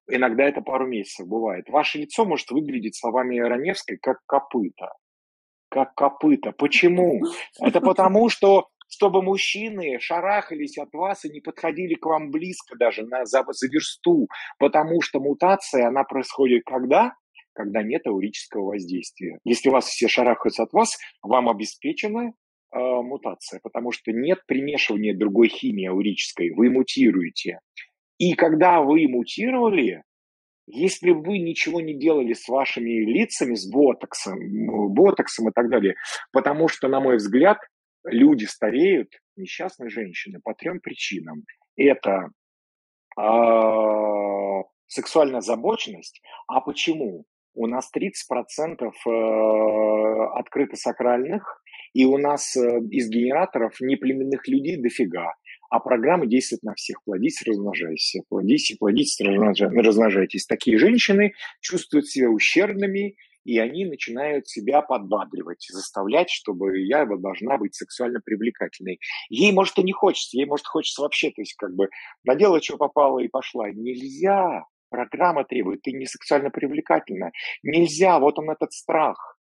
[0.07, 4.93] иногда это пару месяцев бывает, ваше лицо может выглядеть словами Раневской как копыта.
[5.69, 6.53] Как копыта.
[6.53, 7.21] Почему?
[7.59, 13.03] Это потому, что чтобы мужчины шарахались от вас и не подходили к вам близко даже
[13.03, 14.27] на, за, за версту,
[14.59, 17.13] потому что мутация, она происходит когда?
[17.53, 19.39] Когда нет аурического воздействия.
[19.43, 22.31] Если вас все шарахаются от вас, вам обеспечена э,
[22.71, 27.59] мутация, потому что нет примешивания другой химии аурической, вы мутируете.
[28.17, 30.03] И когда вы мутировали,
[30.65, 34.37] если вы ничего не делали с вашими лицами, с ботоксом,
[34.93, 35.95] ботоксом и так далее,
[36.31, 37.57] потому что, на мой взгляд,
[38.03, 41.43] люди стареют, несчастные женщины, по трем причинам.
[41.75, 42.29] Это
[43.19, 46.21] э, сексуальная озабоченность.
[46.47, 47.25] А почему?
[47.53, 48.11] У нас 30%
[48.81, 51.63] э, открыто сакральных,
[51.93, 55.33] и у нас э, из генераторов неплеменных людей дофига.
[55.69, 57.03] А программа действует на всех.
[57.03, 58.21] Плодись, размножайся.
[58.29, 60.45] Плодись и плодись, размножайтесь.
[60.45, 63.15] Такие женщины чувствуют себя ущербными,
[63.47, 68.99] и они начинают себя подбадривать, заставлять, чтобы я должна быть сексуально привлекательной.
[69.29, 71.87] Ей, может, и не хочется, ей, может, хочется вообще, то есть, как бы,
[72.25, 73.69] надела, что попало, и пошла.
[73.71, 74.65] Нельзя.
[74.89, 77.31] Программа требует, ты не сексуально привлекательна.
[77.63, 79.37] Нельзя, вот он этот страх.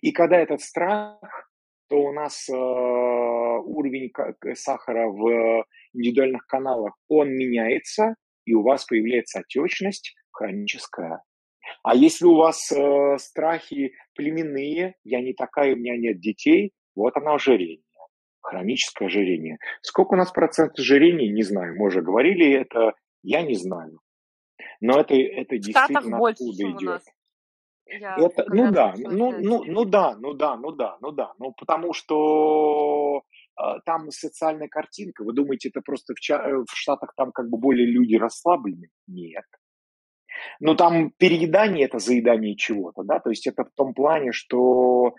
[0.00, 1.49] И когда этот страх,
[1.90, 4.12] то у нас э, уровень
[4.54, 8.14] сахара в индивидуальных каналах, он меняется,
[8.44, 11.22] и у вас появляется отечность хроническая.
[11.82, 17.16] А если у вас э, страхи племенные, я не такая, у меня нет детей, вот
[17.16, 17.82] она ожирение.
[18.40, 19.58] Хроническое ожирение.
[19.82, 21.74] Сколько у нас процентов ожирения, не знаю.
[21.76, 23.98] Мы уже говорили это, я не знаю.
[24.80, 26.88] Но это, это действительно больше, откуда чем у идет.
[26.88, 27.04] нас.
[27.98, 29.84] Я Это, ну да, ну, ну, ну статистику.
[29.86, 33.22] да, ну да, ну да, ну да, ну потому что
[33.56, 35.24] а, там социальная картинка.
[35.24, 38.88] Вы думаете, это просто в, ча- э, в Штатах там как бы более люди расслаблены?
[39.06, 39.44] Нет.
[40.60, 45.14] Ну там переедание это заедание чего-то, да, то есть это в том плане, что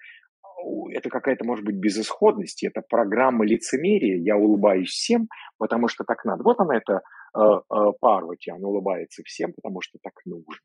[0.91, 6.43] это какая-то, может быть, безысходность, это программа лицемерия, я улыбаюсь всем, потому что так надо.
[6.43, 7.01] Вот она, это
[7.35, 10.55] э, э, Парвати, она улыбается всем, потому что так нужно.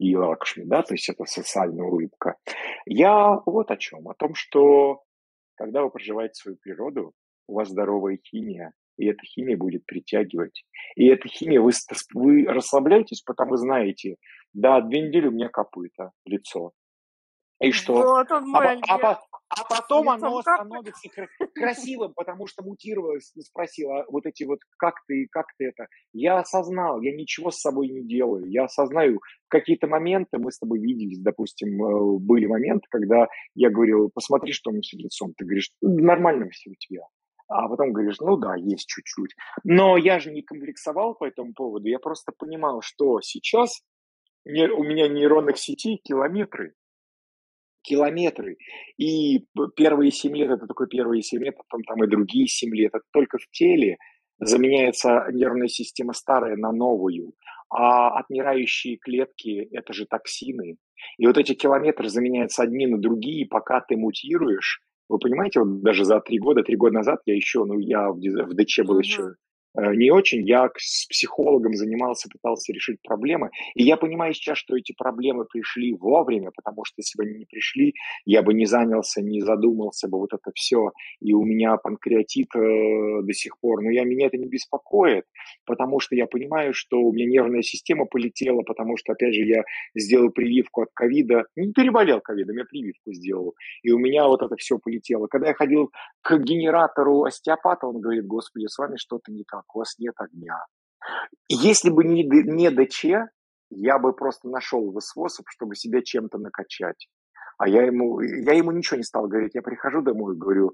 [0.00, 2.36] И Лакшми, да, то есть это социальная улыбка.
[2.86, 5.02] Я вот о чем, о том, что
[5.56, 7.12] когда вы проживаете свою природу,
[7.46, 10.64] у вас здоровая химия, и эта химия будет притягивать.
[10.96, 11.72] И эта химия, вы,
[12.14, 14.16] вы расслабляетесь, потому знаете,
[14.54, 16.72] да, две недели у меня копыта, лицо.
[17.60, 17.92] И что?
[17.92, 23.40] Вот он А, а, по- а потом оно становится кра- красивым, потому что мутировалось, и
[23.40, 25.88] спросила, вот эти вот, как ты, как ты это?
[26.12, 28.48] Я осознал, я ничего с собой не делаю.
[28.48, 33.70] Я осознаю, в какие-то моменты мы с тобой виделись, допустим, э, были моменты, когда я
[33.70, 35.34] говорил, посмотри, что у меня с лицом.
[35.36, 37.02] Ты говоришь, нормально все у тебя.
[37.48, 39.34] А потом говоришь, ну да, есть чуть-чуть.
[39.64, 43.82] Но я же не комплексовал по этому поводу, я просто понимал, что сейчас
[44.44, 46.74] у меня нейронных сетей километры,
[47.82, 48.56] километры.
[48.98, 52.90] И первые 7 лет, это такой первые 7 лет, потом там и другие 7 лет,
[52.94, 53.96] это только в теле
[54.38, 57.34] заменяется нервная система старая на новую.
[57.72, 60.76] А отмирающие клетки– это же токсины.
[61.18, 64.80] И вот эти километры заменяются одни на другие, пока ты мутируешь.
[65.08, 68.18] Вы понимаете, вот даже за три года, три года назад я еще, ну, я в,
[68.18, 69.34] ДЧ был еще
[69.76, 73.50] не очень, я с психологом занимался, пытался решить проблемы.
[73.74, 77.44] И я понимаю сейчас, что эти проблемы пришли вовремя, потому что если бы они не
[77.44, 77.94] пришли,
[78.24, 80.90] я бы не занялся, не задумался бы вот это все.
[81.20, 83.82] И у меня панкреатит э, до сих пор.
[83.82, 85.24] Но я, меня это не беспокоит,
[85.66, 89.62] потому что я понимаю, что у меня нервная система полетела, потому что, опять же, я
[89.94, 91.44] сделал прививку от ковида.
[91.56, 93.54] Не переболел ковидом, я прививку сделал.
[93.82, 95.26] И у меня вот это все полетело.
[95.26, 95.90] Когда я ходил
[96.22, 100.58] к генератору остеопата, он говорит, господи, с вами что-то не так, у вас нет огня.
[101.48, 103.30] Если бы не, не ДЧ,
[103.70, 107.08] я бы просто нашел способ, чтобы себя чем-то накачать.
[107.58, 109.54] А я ему, я ему ничего не стал говорить.
[109.54, 110.72] Я прихожу домой и говорю,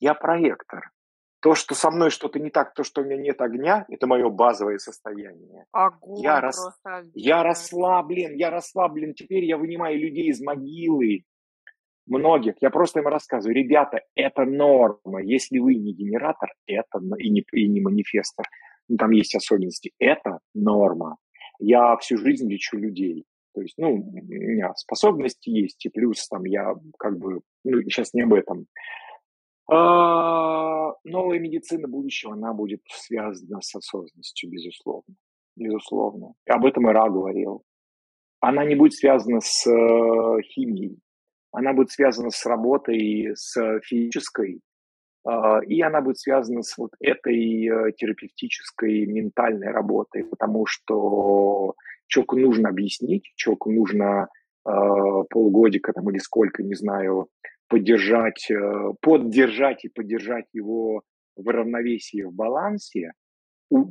[0.00, 0.90] я проектор.
[1.40, 4.28] То, что со мной что-то не так, то, что у меня нет огня, это мое
[4.28, 5.66] базовое состояние.
[5.72, 9.14] Я, Огонь рас, просто, я расслаблен, я расслаблен.
[9.14, 11.24] Теперь я вынимаю людей из могилы,
[12.08, 12.54] многих.
[12.60, 15.22] Я просто им рассказываю, ребята, это норма.
[15.22, 18.46] Если вы не генератор, это и не, и не манифестор,
[18.88, 21.16] ну, там есть особенности, это норма.
[21.58, 23.24] Я всю жизнь лечу людей.
[23.54, 28.14] То есть, ну, у меня способности есть, и плюс там я как бы, ну, сейчас
[28.14, 28.66] не об этом.
[29.70, 35.14] А, Новая медицина будущего, она будет связана с осознанностью, безусловно.
[35.56, 36.34] Безусловно.
[36.48, 37.62] Об этом Ира говорил.
[38.40, 41.00] Она не будет связана с э, химией,
[41.52, 44.60] она будет связана с работой, с физической,
[45.24, 51.74] а, и она будет связана с вот этой э, терапевтической ментальной работой, потому что
[52.06, 54.28] человеку нужно объяснить, человеку нужно
[54.66, 54.70] э,
[55.30, 57.28] полгодика там, или сколько, не знаю,
[57.68, 61.02] поддержать, э, поддержать и поддержать его
[61.36, 63.12] в равновесии, в балансе,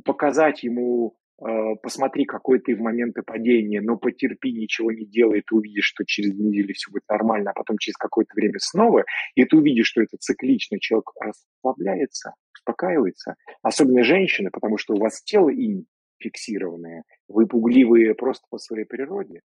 [0.04, 5.84] показать ему, посмотри, какой ты в моменты падения, но потерпи, ничего не делай, ты увидишь,
[5.84, 9.86] что через неделю все будет нормально, а потом через какое-то время снова, и ты увидишь,
[9.86, 15.86] что это циклично, человек расслабляется, успокаивается, особенно женщины, потому что у вас тело инь
[16.18, 19.42] фиксированное, вы пугливые просто по своей природе,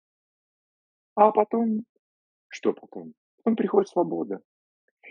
[1.15, 1.85] а потом,
[2.49, 3.15] что потом?
[3.39, 4.41] Потом приходит свобода.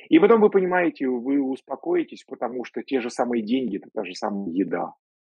[0.10, 4.14] И потом вы понимаете, вы успокоитесь, потому что те же самые деньги, это та же
[4.14, 4.94] самая еда.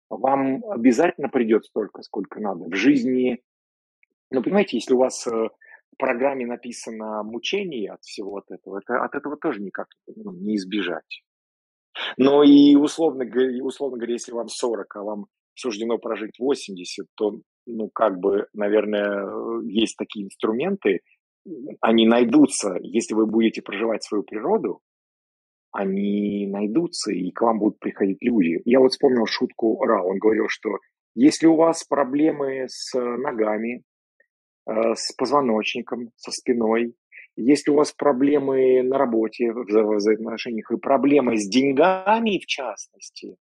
[0.09, 2.67] Вам обязательно придет столько, сколько надо.
[2.67, 3.43] В жизни,
[4.31, 9.03] ну, понимаете, если у вас э, в программе написано мучение от всего от этого, это,
[9.03, 11.23] от этого тоже никак ну, не избежать.
[12.17, 13.25] Но и условно,
[13.63, 19.63] условно говоря, если вам 40, а вам суждено прожить 80, то, ну, как бы, наверное,
[19.65, 21.01] есть такие инструменты,
[21.81, 24.81] они найдутся, если вы будете проживать свою природу,
[25.77, 28.61] они найдутся, и к вам будут приходить люди.
[28.65, 30.79] Я вот вспомнил шутку Ра, он говорил, что
[31.15, 33.83] если у вас проблемы с ногами,
[34.69, 36.95] э, с позвоночником, со спиной,
[37.37, 43.37] если у вас проблемы на работе, в вза- взаимоотношениях, и проблемы с деньгами в частности,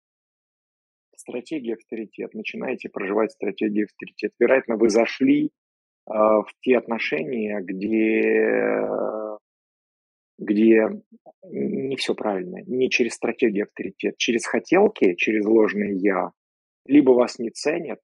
[1.16, 4.32] стратегия авторитет, начинаете проживать стратегию авторитет.
[4.40, 5.50] Вероятно, вы зашли э,
[6.08, 8.88] в те отношения, где
[10.38, 10.90] где
[11.44, 16.32] не все правильно, не через стратегию авторитет, через хотелки, через ложное «я»,
[16.86, 18.00] либо вас не ценят,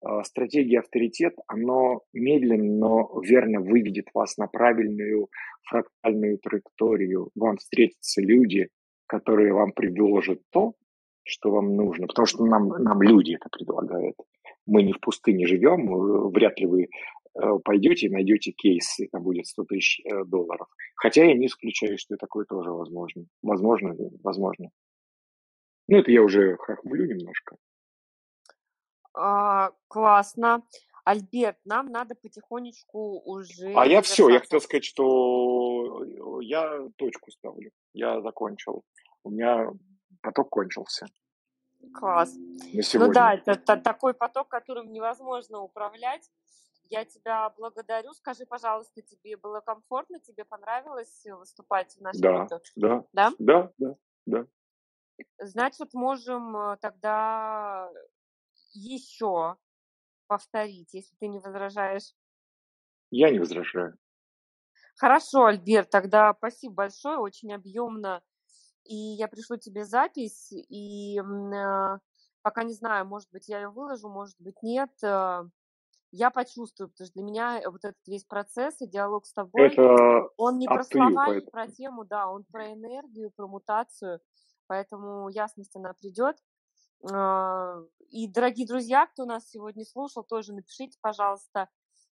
[0.00, 5.28] а, стратегия авторитет, оно медленно, но верно выведет вас на правильную
[5.62, 7.30] фрактальную траекторию.
[7.34, 8.68] Вам встретятся люди,
[9.06, 10.74] которые вам предложат то,
[11.24, 14.16] что вам нужно, потому что нам, нам люди это предлагают.
[14.66, 16.88] Мы не в пустыне живем, вряд ли вы
[17.23, 17.23] Э,
[17.64, 20.68] пойдете и найдете кейс, и там будет 100 тысяч э, долларов.
[20.96, 23.26] Хотя я не исключаю, что такое тоже возможно.
[23.42, 24.70] Возможно, возможно.
[25.88, 27.56] Ну, это я уже хохмлю немножко.
[29.14, 30.62] А, классно.
[31.04, 33.74] Альберт, нам надо потихонечку уже...
[33.74, 36.02] А я все, я хотел сказать, что
[36.40, 37.70] я точку ставлю.
[37.92, 38.84] Я закончил.
[39.22, 39.70] У меня
[40.22, 41.06] поток кончился.
[41.92, 42.34] Класс.
[42.94, 46.30] Ну да, это, это такой поток, которым невозможно управлять.
[46.90, 48.12] Я тебя благодарю.
[48.12, 52.60] Скажи, пожалуйста, тебе было комфортно, тебе понравилось выступать в нашем да, видео?
[52.76, 53.96] Да, да, да, да,
[54.26, 54.46] да.
[55.38, 57.90] Значит, можем э, тогда
[58.72, 59.56] еще
[60.26, 62.14] повторить, если ты не возражаешь.
[63.10, 63.96] Я не возражаю.
[64.96, 68.22] Хорошо, Альберт, тогда спасибо большое, очень объемно.
[68.84, 71.98] И я пришлю тебе запись, и э,
[72.42, 74.90] пока не знаю, может быть, я ее выложу, может быть, нет.
[75.02, 75.44] Э,
[76.16, 79.66] я почувствую, потому что для меня э, вот этот весь процесс и диалог с тобой,
[79.66, 84.20] это он не про слова, не про тему, да, он про энергию, про мутацию,
[84.68, 86.36] поэтому ясность она придет.
[87.12, 87.80] А,
[88.10, 91.68] и, дорогие друзья, кто нас сегодня слушал, тоже напишите, пожалуйста,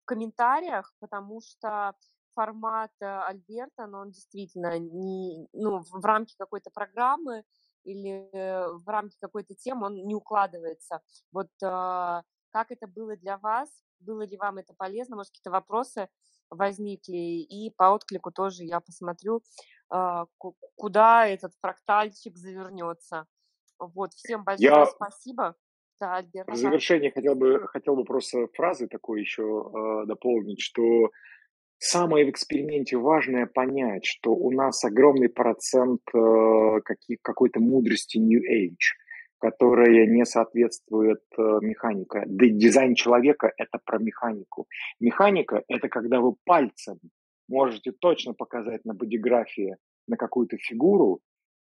[0.02, 1.94] в комментариях, потому что
[2.34, 7.44] формат э, Альберта, но он действительно не, ну, в рамки какой-то программы
[7.84, 11.00] или э, в рамки какой-то темы он не укладывается.
[11.32, 12.24] Вот а,
[12.56, 13.68] как это было для вас,
[14.00, 16.08] было ли вам это полезно, может, какие-то вопросы
[16.48, 19.42] возникли, и по отклику тоже я посмотрю,
[19.90, 20.24] а,
[20.74, 23.26] куда этот фрактальчик завернется.
[23.78, 24.86] Вот, всем большое я...
[24.86, 25.54] спасибо.
[26.00, 31.10] Да, Альберт, в завершение хотел бы, хотел бы просто фразы такой еще э, дополнить, что
[31.78, 36.80] самое в эксперименте важное понять, что у нас огромный процент э,
[37.22, 38.96] какой-то мудрости New Age–
[39.38, 42.24] которая не соответствует э, механика.
[42.26, 44.66] Дизайн человека– это про механику.
[45.00, 46.98] Механика– это когда вы пальцем
[47.48, 49.76] можете точно показать на бодиграфии
[50.06, 51.20] на какую-то фигуру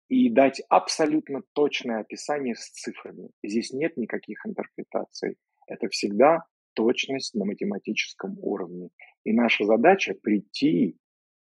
[0.10, 3.30] и дать абсолютно точное описание с цифрами.
[3.44, 5.38] Здесь нет никаких интерпретаций.
[5.68, 6.44] Это всегда
[6.74, 8.90] точность на математическом уровне.
[9.24, 10.98] И наша задача прийти,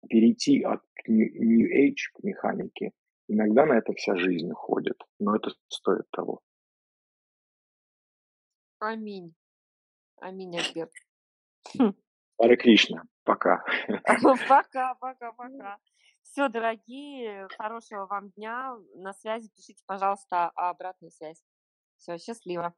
[0.08, 2.90] перейти от New Age к механике
[3.28, 6.40] Иногда на это вся жизнь уходит, но это стоит того.
[8.78, 9.34] Аминь.
[10.16, 10.92] Аминь, Альберт.
[12.38, 13.02] Аре Кришна.
[13.24, 13.62] Пока.
[14.48, 15.78] Пока, пока, пока.
[16.22, 18.76] Все, дорогие, хорошего вам дня.
[18.94, 21.42] На связи пишите, пожалуйста, обратную связь.
[21.96, 22.74] Все, счастливо.